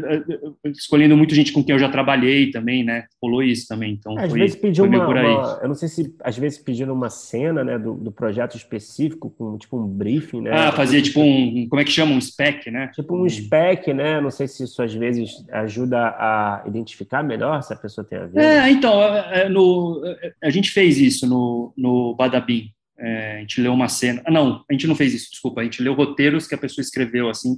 [0.66, 3.06] escolhendo muito gente com quem eu já trabalhei também, né?
[3.20, 6.38] Rolou isso também, então às foi, vezes pediu uma, uma, eu não sei se às
[6.38, 10.52] vezes pediram uma cena, né, do, do projeto específico com tipo um briefing, né?
[10.52, 12.88] Ah, fazer tipo um, como é que chama, um spec, né?
[12.94, 14.20] Tipo um spec, né?
[14.20, 18.26] Não sei se isso às vezes ajuda a identificar melhor se a pessoa tem a
[18.26, 18.40] ver.
[18.40, 23.40] É, então, é, é, no, é, a gente fez isso no, no Badabim, é, a
[23.40, 24.22] gente leu uma cena.
[24.24, 25.60] Ah, não, a gente não fez isso, desculpa.
[25.60, 27.56] A gente leu roteiros que a pessoa escreveu, assim.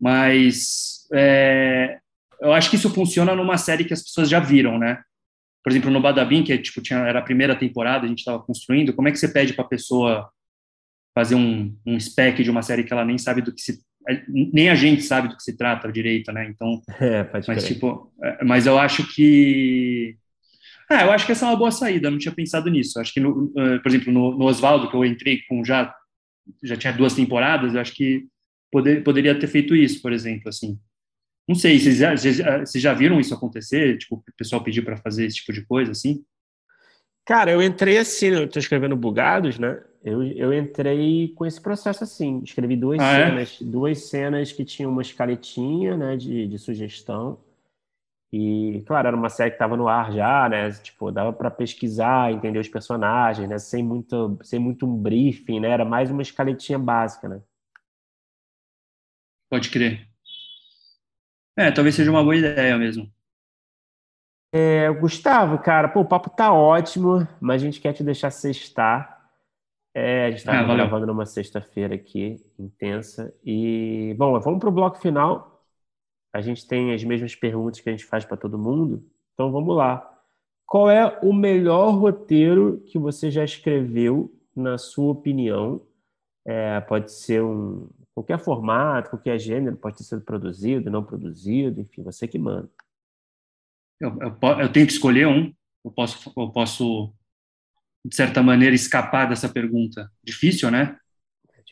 [0.00, 1.98] Mas é,
[2.40, 5.02] eu acho que isso funciona numa série que as pessoas já viram, né?
[5.62, 8.42] Por exemplo, no Badabim, que é, tipo, tinha, era a primeira temporada, a gente estava
[8.42, 8.92] construindo.
[8.92, 10.28] Como é que você pede para a pessoa
[11.14, 13.82] fazer um, um spec de uma série que ela nem sabe do que se
[14.28, 16.46] nem a gente sabe do que se trata direito, né?
[16.46, 20.18] Então, é, mas tipo, é, mas eu acho que
[20.90, 23.00] ah, eu acho que essa é uma boa saída, eu não tinha pensado nisso.
[23.00, 23.50] Acho que, no,
[23.82, 25.94] por exemplo, no, no Oswaldo, que eu entrei com já,
[26.62, 28.26] já tinha duas temporadas, eu acho que
[28.74, 30.76] poder, poderia ter feito isso, por exemplo, assim.
[31.48, 33.98] Não sei, vocês já, vocês já viram isso acontecer?
[33.98, 36.24] Tipo, o pessoal pedir para fazer esse tipo de coisa, assim?
[37.24, 39.80] Cara, eu entrei assim, eu estou escrevendo Bugados, né?
[40.02, 43.26] Eu, eu entrei com esse processo assim, escrevi duas ah, é?
[43.26, 43.64] cenas, é?
[43.64, 47.38] duas cenas que tinham uma escaletinha, né, de, de sugestão,
[48.30, 50.68] e, claro, era uma série que estava no ar já, né?
[50.72, 53.58] Tipo, dava para pesquisar, entender os personagens, né?
[53.58, 55.70] Sem muito, sem muito um briefing, né?
[55.70, 57.40] Era mais uma escaletinha básica, né?
[59.54, 60.08] Pode crer.
[61.56, 63.08] É, talvez seja uma boa ideia mesmo.
[64.52, 69.30] É, Gustavo, cara, pô, o papo tá ótimo, mas a gente quer te deixar sextar.
[69.94, 73.32] É, a gente tá ah, gravando numa sexta-feira aqui, intensa.
[73.44, 75.62] E, bom, vamos pro bloco final
[76.32, 79.08] a gente tem as mesmas perguntas que a gente faz para todo mundo.
[79.34, 80.20] Então vamos lá.
[80.66, 85.80] Qual é o melhor roteiro que você já escreveu, na sua opinião?
[86.44, 92.02] É, pode ser um qualquer formato, qualquer gênero, pode ter sido produzido, não produzido, enfim,
[92.02, 92.70] você que manda.
[94.00, 95.52] Eu, eu, eu tenho que escolher um.
[95.84, 97.12] Eu posso, eu posso,
[98.04, 100.10] de certa maneira, escapar dessa pergunta.
[100.22, 100.96] Difícil, né?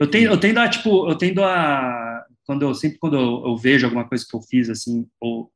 [0.01, 3.57] Eu tendo, eu tendo a, tipo, eu tendo a quando eu sempre quando eu, eu,
[3.57, 5.51] vejo alguma coisa que eu fiz assim, ou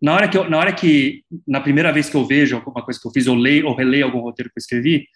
[0.00, 3.00] na hora que eu, na hora que na primeira vez que eu vejo alguma coisa
[3.00, 5.06] que eu fiz, ou leio ou releio algum roteiro que eu escrevi,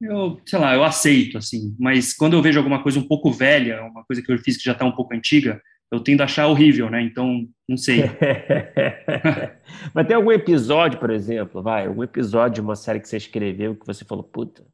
[0.00, 3.82] eu, sei lá, eu aceito assim, mas quando eu vejo alguma coisa um pouco velha,
[3.84, 6.46] uma coisa que eu fiz que já está um pouco antiga, eu tendo a achar
[6.48, 7.02] horrível, né?
[7.02, 8.02] Então, não sei.
[9.94, 13.76] mas tem algum episódio, por exemplo, vai, algum episódio de uma série que você escreveu
[13.76, 14.66] que você falou, puta,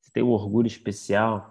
[0.00, 1.48] você tem um orgulho especial?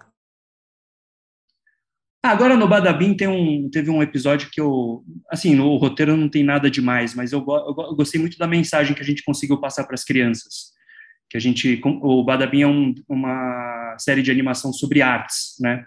[2.24, 6.28] Ah, agora no Badabim tem um, teve um episódio que eu, assim, no roteiro não
[6.28, 9.60] tem nada demais, mas eu, eu, eu gostei muito da mensagem que a gente conseguiu
[9.60, 10.75] passar para as crianças.
[11.28, 15.84] Que a gente, o Badabim é um, uma série de animação sobre artes, né?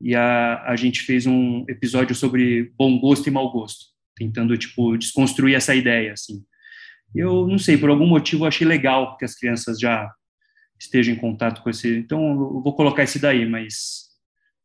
[0.00, 4.96] E a, a gente fez um episódio sobre bom gosto e mau gosto, tentando tipo
[4.96, 6.44] desconstruir essa ideia, assim.
[7.14, 10.12] Eu não sei, por algum motivo eu achei legal que as crianças já
[10.78, 11.98] estejam em contato com esse.
[11.98, 14.08] Então eu vou colocar esse daí, mas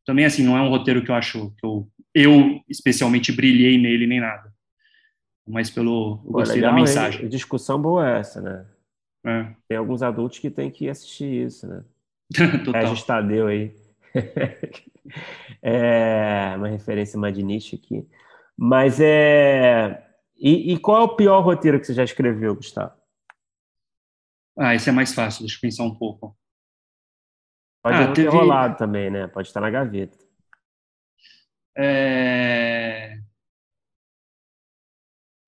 [0.04, 4.06] também, assim, não é um roteiro que eu acho que eu, eu especialmente brilhei nele
[4.06, 4.52] nem nada.
[5.46, 6.22] Mas pelo.
[6.24, 7.22] Eu gostei legal, da mensagem.
[7.22, 7.28] Hein?
[7.28, 8.66] Discussão boa essa, né?
[9.24, 9.54] É.
[9.66, 11.84] Tem alguns adultos que têm que assistir isso, né?
[12.64, 12.82] Total.
[12.82, 13.74] Regis Tadeu aí.
[15.62, 18.08] é uma referência magnífica aqui.
[18.56, 20.06] Mas é.
[20.36, 22.92] E, e, qual é o pior roteiro que você já escreveu, Gustavo?
[24.56, 26.36] Ah, esse é mais fácil, deixa eu pensar um pouco.
[27.82, 28.28] Pode ah, teve...
[28.28, 29.26] ter rolado também, né?
[29.26, 30.18] Pode estar na gaveta.
[31.76, 33.18] É...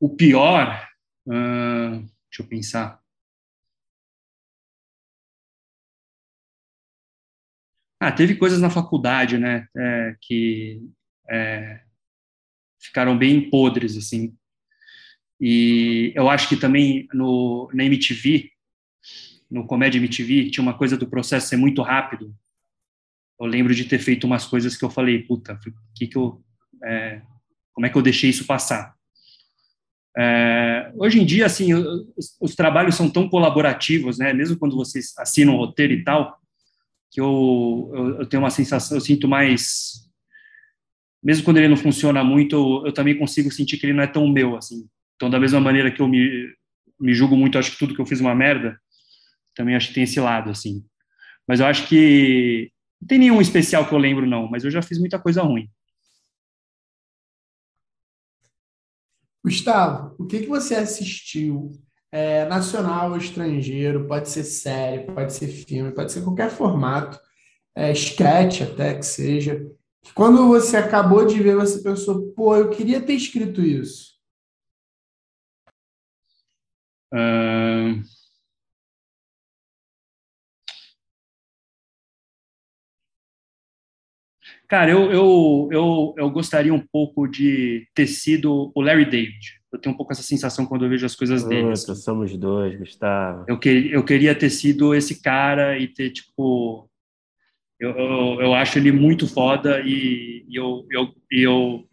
[0.01, 0.89] O pior,
[1.27, 3.03] uh, deixa eu pensar.
[7.99, 10.83] Ah, teve coisas na faculdade, né, é, que
[11.31, 11.81] é,
[12.79, 14.35] ficaram bem podres, assim.
[15.41, 18.51] E eu acho que também no, na MTV,
[19.51, 22.35] no Comédia MTV, tinha uma coisa do processo ser muito rápido.
[23.39, 25.59] Eu lembro de ter feito umas coisas que eu falei, puta,
[25.95, 26.43] que que eu,
[26.83, 27.23] é,
[27.73, 28.95] como é que eu deixei isso passar?
[30.19, 34.33] É, hoje em dia, assim, os, os, trabalhos são tão colaborativos, né?
[34.33, 36.41] Mesmo quando vocês assinam um roteiro e tal,
[37.17, 40.07] que eu, eu, eu, tenho uma sensação, eu sinto mais,
[41.25, 44.07] mesmo quando ele não funciona muito, eu, eu, também consigo sentir que ele não é
[44.07, 44.87] tão meu, assim.
[45.15, 46.55] Então, da mesma maneira que eu me,
[47.01, 48.79] me julgo muito, acho que tudo que eu fiz é uma merda,
[49.55, 50.85] também acho que tem esse lado, assim.
[51.49, 54.83] Mas eu acho que não tem nenhum especial que eu lembro, não, mas eu já
[54.83, 55.71] fiz muita coisa ruim.
[59.43, 61.73] Gustavo, o que, que você assistiu?
[62.19, 67.21] É, nacional ou estrangeiro, pode ser série, pode ser filme, pode ser qualquer formato,
[67.75, 69.71] é, sketch até que seja.
[70.15, 74.17] Quando você acabou de ver, você pensou, pô, eu queria ter escrito isso.
[77.13, 78.03] Uh,
[84.69, 89.61] Cara, eu, eu, eu, eu gostaria um pouco de ter sido o Larry David.
[89.77, 91.77] Eu tenho um pouco essa sensação quando eu vejo as coisas Puta, dele.
[91.77, 93.45] Somos dois, Gustavo.
[93.47, 96.89] Eu, que, eu queria ter sido esse cara e ter, tipo.
[97.79, 101.85] Eu, eu, eu acho ele muito foda e, e eu, eu, eu,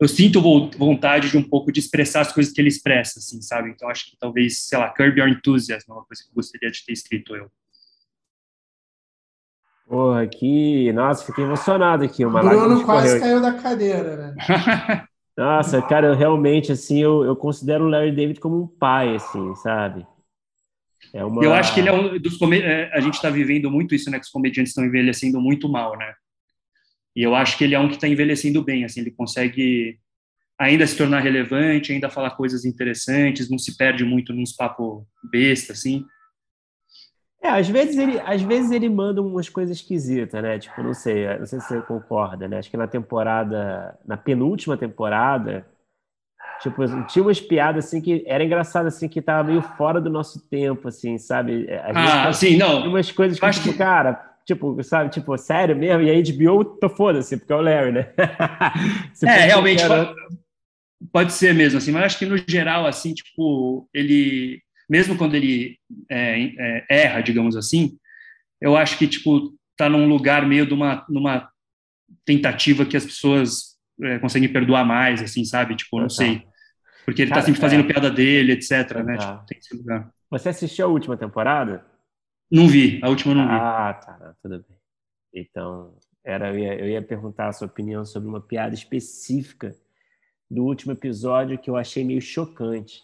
[0.00, 0.40] eu sinto
[0.78, 3.70] vontade de um pouco de expressar as coisas que ele expressa, assim, sabe?
[3.70, 6.70] Então acho que talvez, sei lá, Curb Your Enthusiasm é uma coisa que eu gostaria
[6.70, 7.50] de ter escrito eu.
[9.88, 12.24] Porra, aqui, nossa, fiquei emocionado aqui.
[12.24, 15.06] Uma Bruno quase caiu da cadeira, né?
[15.36, 19.54] nossa, cara, eu realmente, assim, eu, eu considero o Larry David como um pai, assim,
[19.56, 20.06] sabe?
[21.12, 21.42] É uma...
[21.42, 24.18] Eu acho que ele é um dos é, a gente está vivendo muito isso, né?
[24.18, 26.14] Que os comediantes estão envelhecendo muito mal, né?
[27.16, 29.98] E eu acho que ele é um que está envelhecendo bem, assim, ele consegue
[30.58, 35.72] ainda se tornar relevante, ainda falar coisas interessantes, não se perde muito nos papos besta,
[35.72, 36.04] assim.
[37.44, 40.58] É, às vezes ele, às vezes ele manda umas coisas esquisitas, né?
[40.58, 42.56] Tipo, não sei, não sei se você concorda, né?
[42.56, 45.66] Acho que na temporada, na penúltima temporada,
[46.62, 50.48] tipo, tinha umas piadas assim que era engraçado assim que tava meio fora do nosso
[50.48, 51.70] tempo, assim, sabe?
[51.70, 52.88] Às ah, sim, não.
[52.88, 53.76] Umas coisas que, tipo, que...
[53.76, 56.00] cara, tipo, sabe, tipo, sério mesmo?
[56.00, 58.08] E aí HBO, tô foda-se, porque é o Larry, né?
[59.22, 60.06] é, realmente era...
[60.06, 60.16] pode,
[61.12, 64.64] pode ser mesmo, assim, mas acho que no geral, assim, tipo, ele
[64.94, 65.76] mesmo quando ele
[66.08, 67.98] é, é, erra, digamos assim,
[68.60, 71.50] eu acho que tipo tá num lugar meio de uma numa
[72.24, 75.74] tentativa que as pessoas é, conseguem perdoar mais, assim, sabe?
[75.74, 76.46] Tipo, não sei,
[77.04, 77.92] porque ele tá Cara, tá sempre fazendo é.
[77.92, 78.70] piada dele, etc,
[79.04, 79.18] né?
[79.18, 80.10] Tipo, tem esse lugar.
[80.30, 81.84] Você assistiu a última temporada?
[82.48, 83.54] Não vi, a última não vi.
[83.54, 84.78] Ah, tá, tudo bem.
[85.34, 89.74] Então, era, eu ia, eu ia perguntar a sua opinião sobre uma piada específica
[90.48, 93.02] do último episódio que eu achei meio chocante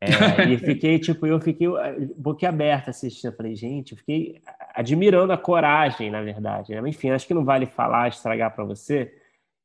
[0.00, 3.30] é, e fiquei, tipo, eu fiquei eh, boquiaberta assistindo.
[3.30, 4.40] Eu falei, gente, eu fiquei
[4.74, 6.74] admirando a coragem, na verdade.
[6.74, 6.88] Né?
[6.88, 9.12] Enfim, acho que não vale falar, estragar para você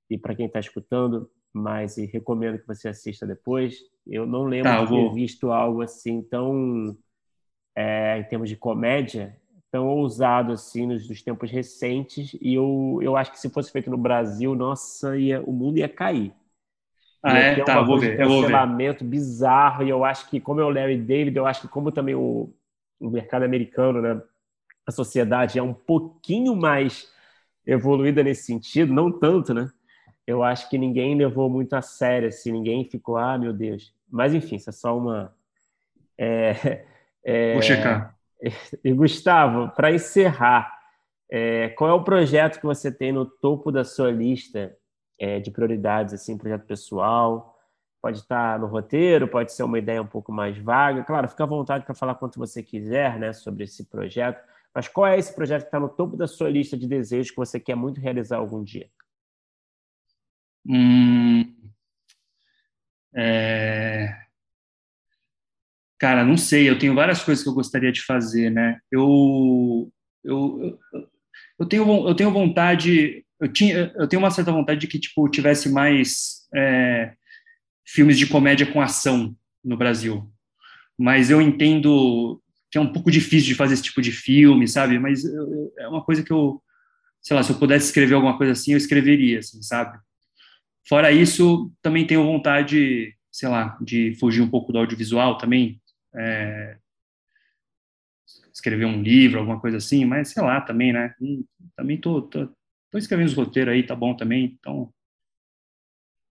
[0.10, 3.80] e para quem está escutando, mas recomendo que você assista depois.
[4.07, 6.97] Eu não lembro tá, de ter visto algo assim tão,
[7.76, 9.35] é, em termos de comédia,
[9.72, 12.35] tão ousado assim nos, nos tempos recentes.
[12.41, 15.89] E eu, eu acho que se fosse feito no Brasil, nossa, ia, o mundo ia
[15.89, 16.34] cair.
[17.22, 17.64] Ah, é?
[17.64, 18.20] Tá, eu vou ver.
[18.20, 21.68] Eu cancelamento bizarro, e eu acho que, como é o Larry David, eu acho que,
[21.68, 22.50] como também o,
[23.00, 24.22] o mercado americano, né,
[24.86, 27.12] a sociedade é um pouquinho mais
[27.66, 29.70] evoluída nesse sentido, não tanto, né?
[30.26, 33.94] Eu acho que ninguém levou muito a sério, assim, ninguém ficou, ah, meu Deus.
[34.10, 35.34] Mas enfim, isso é só uma.
[36.18, 36.86] É,
[37.24, 38.16] é, Vou checar.
[38.84, 40.74] E Gustavo, para encerrar,
[41.30, 44.76] é, qual é o projeto que você tem no topo da sua lista
[45.20, 47.58] é, de prioridades, assim, projeto pessoal?
[48.02, 51.04] Pode estar no roteiro, pode ser uma ideia um pouco mais vaga.
[51.04, 54.41] Claro, fica à vontade para falar quanto você quiser, né, sobre esse projeto.
[54.74, 57.38] Mas qual é esse projeto que está no topo da sua lista de desejos que
[57.38, 58.90] você quer muito realizar algum dia?
[60.66, 61.54] Hum,
[63.16, 64.16] é...
[66.00, 66.70] Cara, não sei.
[66.70, 68.80] Eu tenho várias coisas que eu gostaria de fazer, né?
[68.90, 69.91] Eu,
[70.24, 71.10] eu, eu
[71.65, 73.26] tenho, eu tenho vontade.
[73.40, 77.14] Eu tinha, eu tenho uma certa vontade de que tipo tivesse mais é,
[77.86, 80.31] filmes de comédia com ação no Brasil.
[80.98, 82.41] Mas eu entendo
[82.72, 84.99] que é um pouco difícil de fazer esse tipo de filme, sabe?
[84.99, 86.61] Mas eu, é uma coisa que eu,
[87.22, 89.98] sei lá, se eu pudesse escrever alguma coisa assim, eu escreveria, assim, sabe?
[90.88, 95.81] Fora isso, também tenho vontade, sei lá, de fugir um pouco do audiovisual também,
[96.15, 96.77] é,
[98.60, 101.14] escrever um livro, alguma coisa assim, mas sei lá também, né?
[101.22, 101.44] Hum,
[101.76, 102.48] também tô, tô,
[102.91, 104.91] tô escrevendo os roteiros aí, tá bom também, então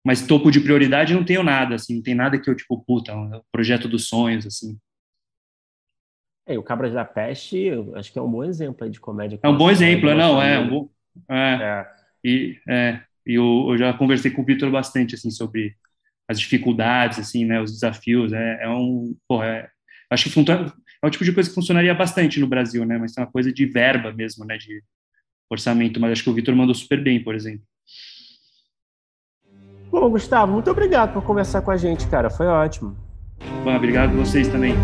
[0.06, 3.14] mas topo de prioridade não tenho nada, assim, não tem nada que eu, tipo, puta,
[3.16, 4.78] um projeto dos sonhos, assim.
[6.48, 9.40] É, o Cabras da Peste, acho que é um bom exemplo de comédia.
[9.44, 10.90] É um bom exemplo, não, é, um bom,
[11.30, 11.88] é, é.
[12.24, 15.76] E, é, e eu, eu, já conversei com o Vitor bastante, assim, sobre
[16.28, 19.70] as dificuldades, assim, né, os desafios, é, é um, porra, é,
[20.10, 20.30] acho que
[21.04, 23.54] é o tipo de coisa que funcionaria bastante no Brasil, né, mas é uma coisa
[23.54, 24.84] de verba mesmo, né, de
[25.50, 27.64] orçamento, mas acho que o Vitor mandou super bem, por exemplo.
[29.90, 32.30] Bom, Gustavo, muito obrigado por conversar com a gente, cara.
[32.30, 32.96] Foi ótimo.
[33.64, 34.76] Bom, obrigado a vocês também.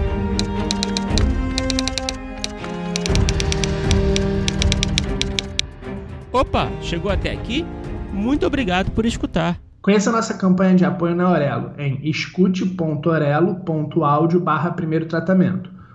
[6.33, 7.63] Opa, chegou até aqui?
[8.11, 9.59] Muito obrigado por escutar.
[9.81, 15.74] Conheça a nossa campanha de apoio na Aurelo em escute.orelo.audio barra primeiro tratamento.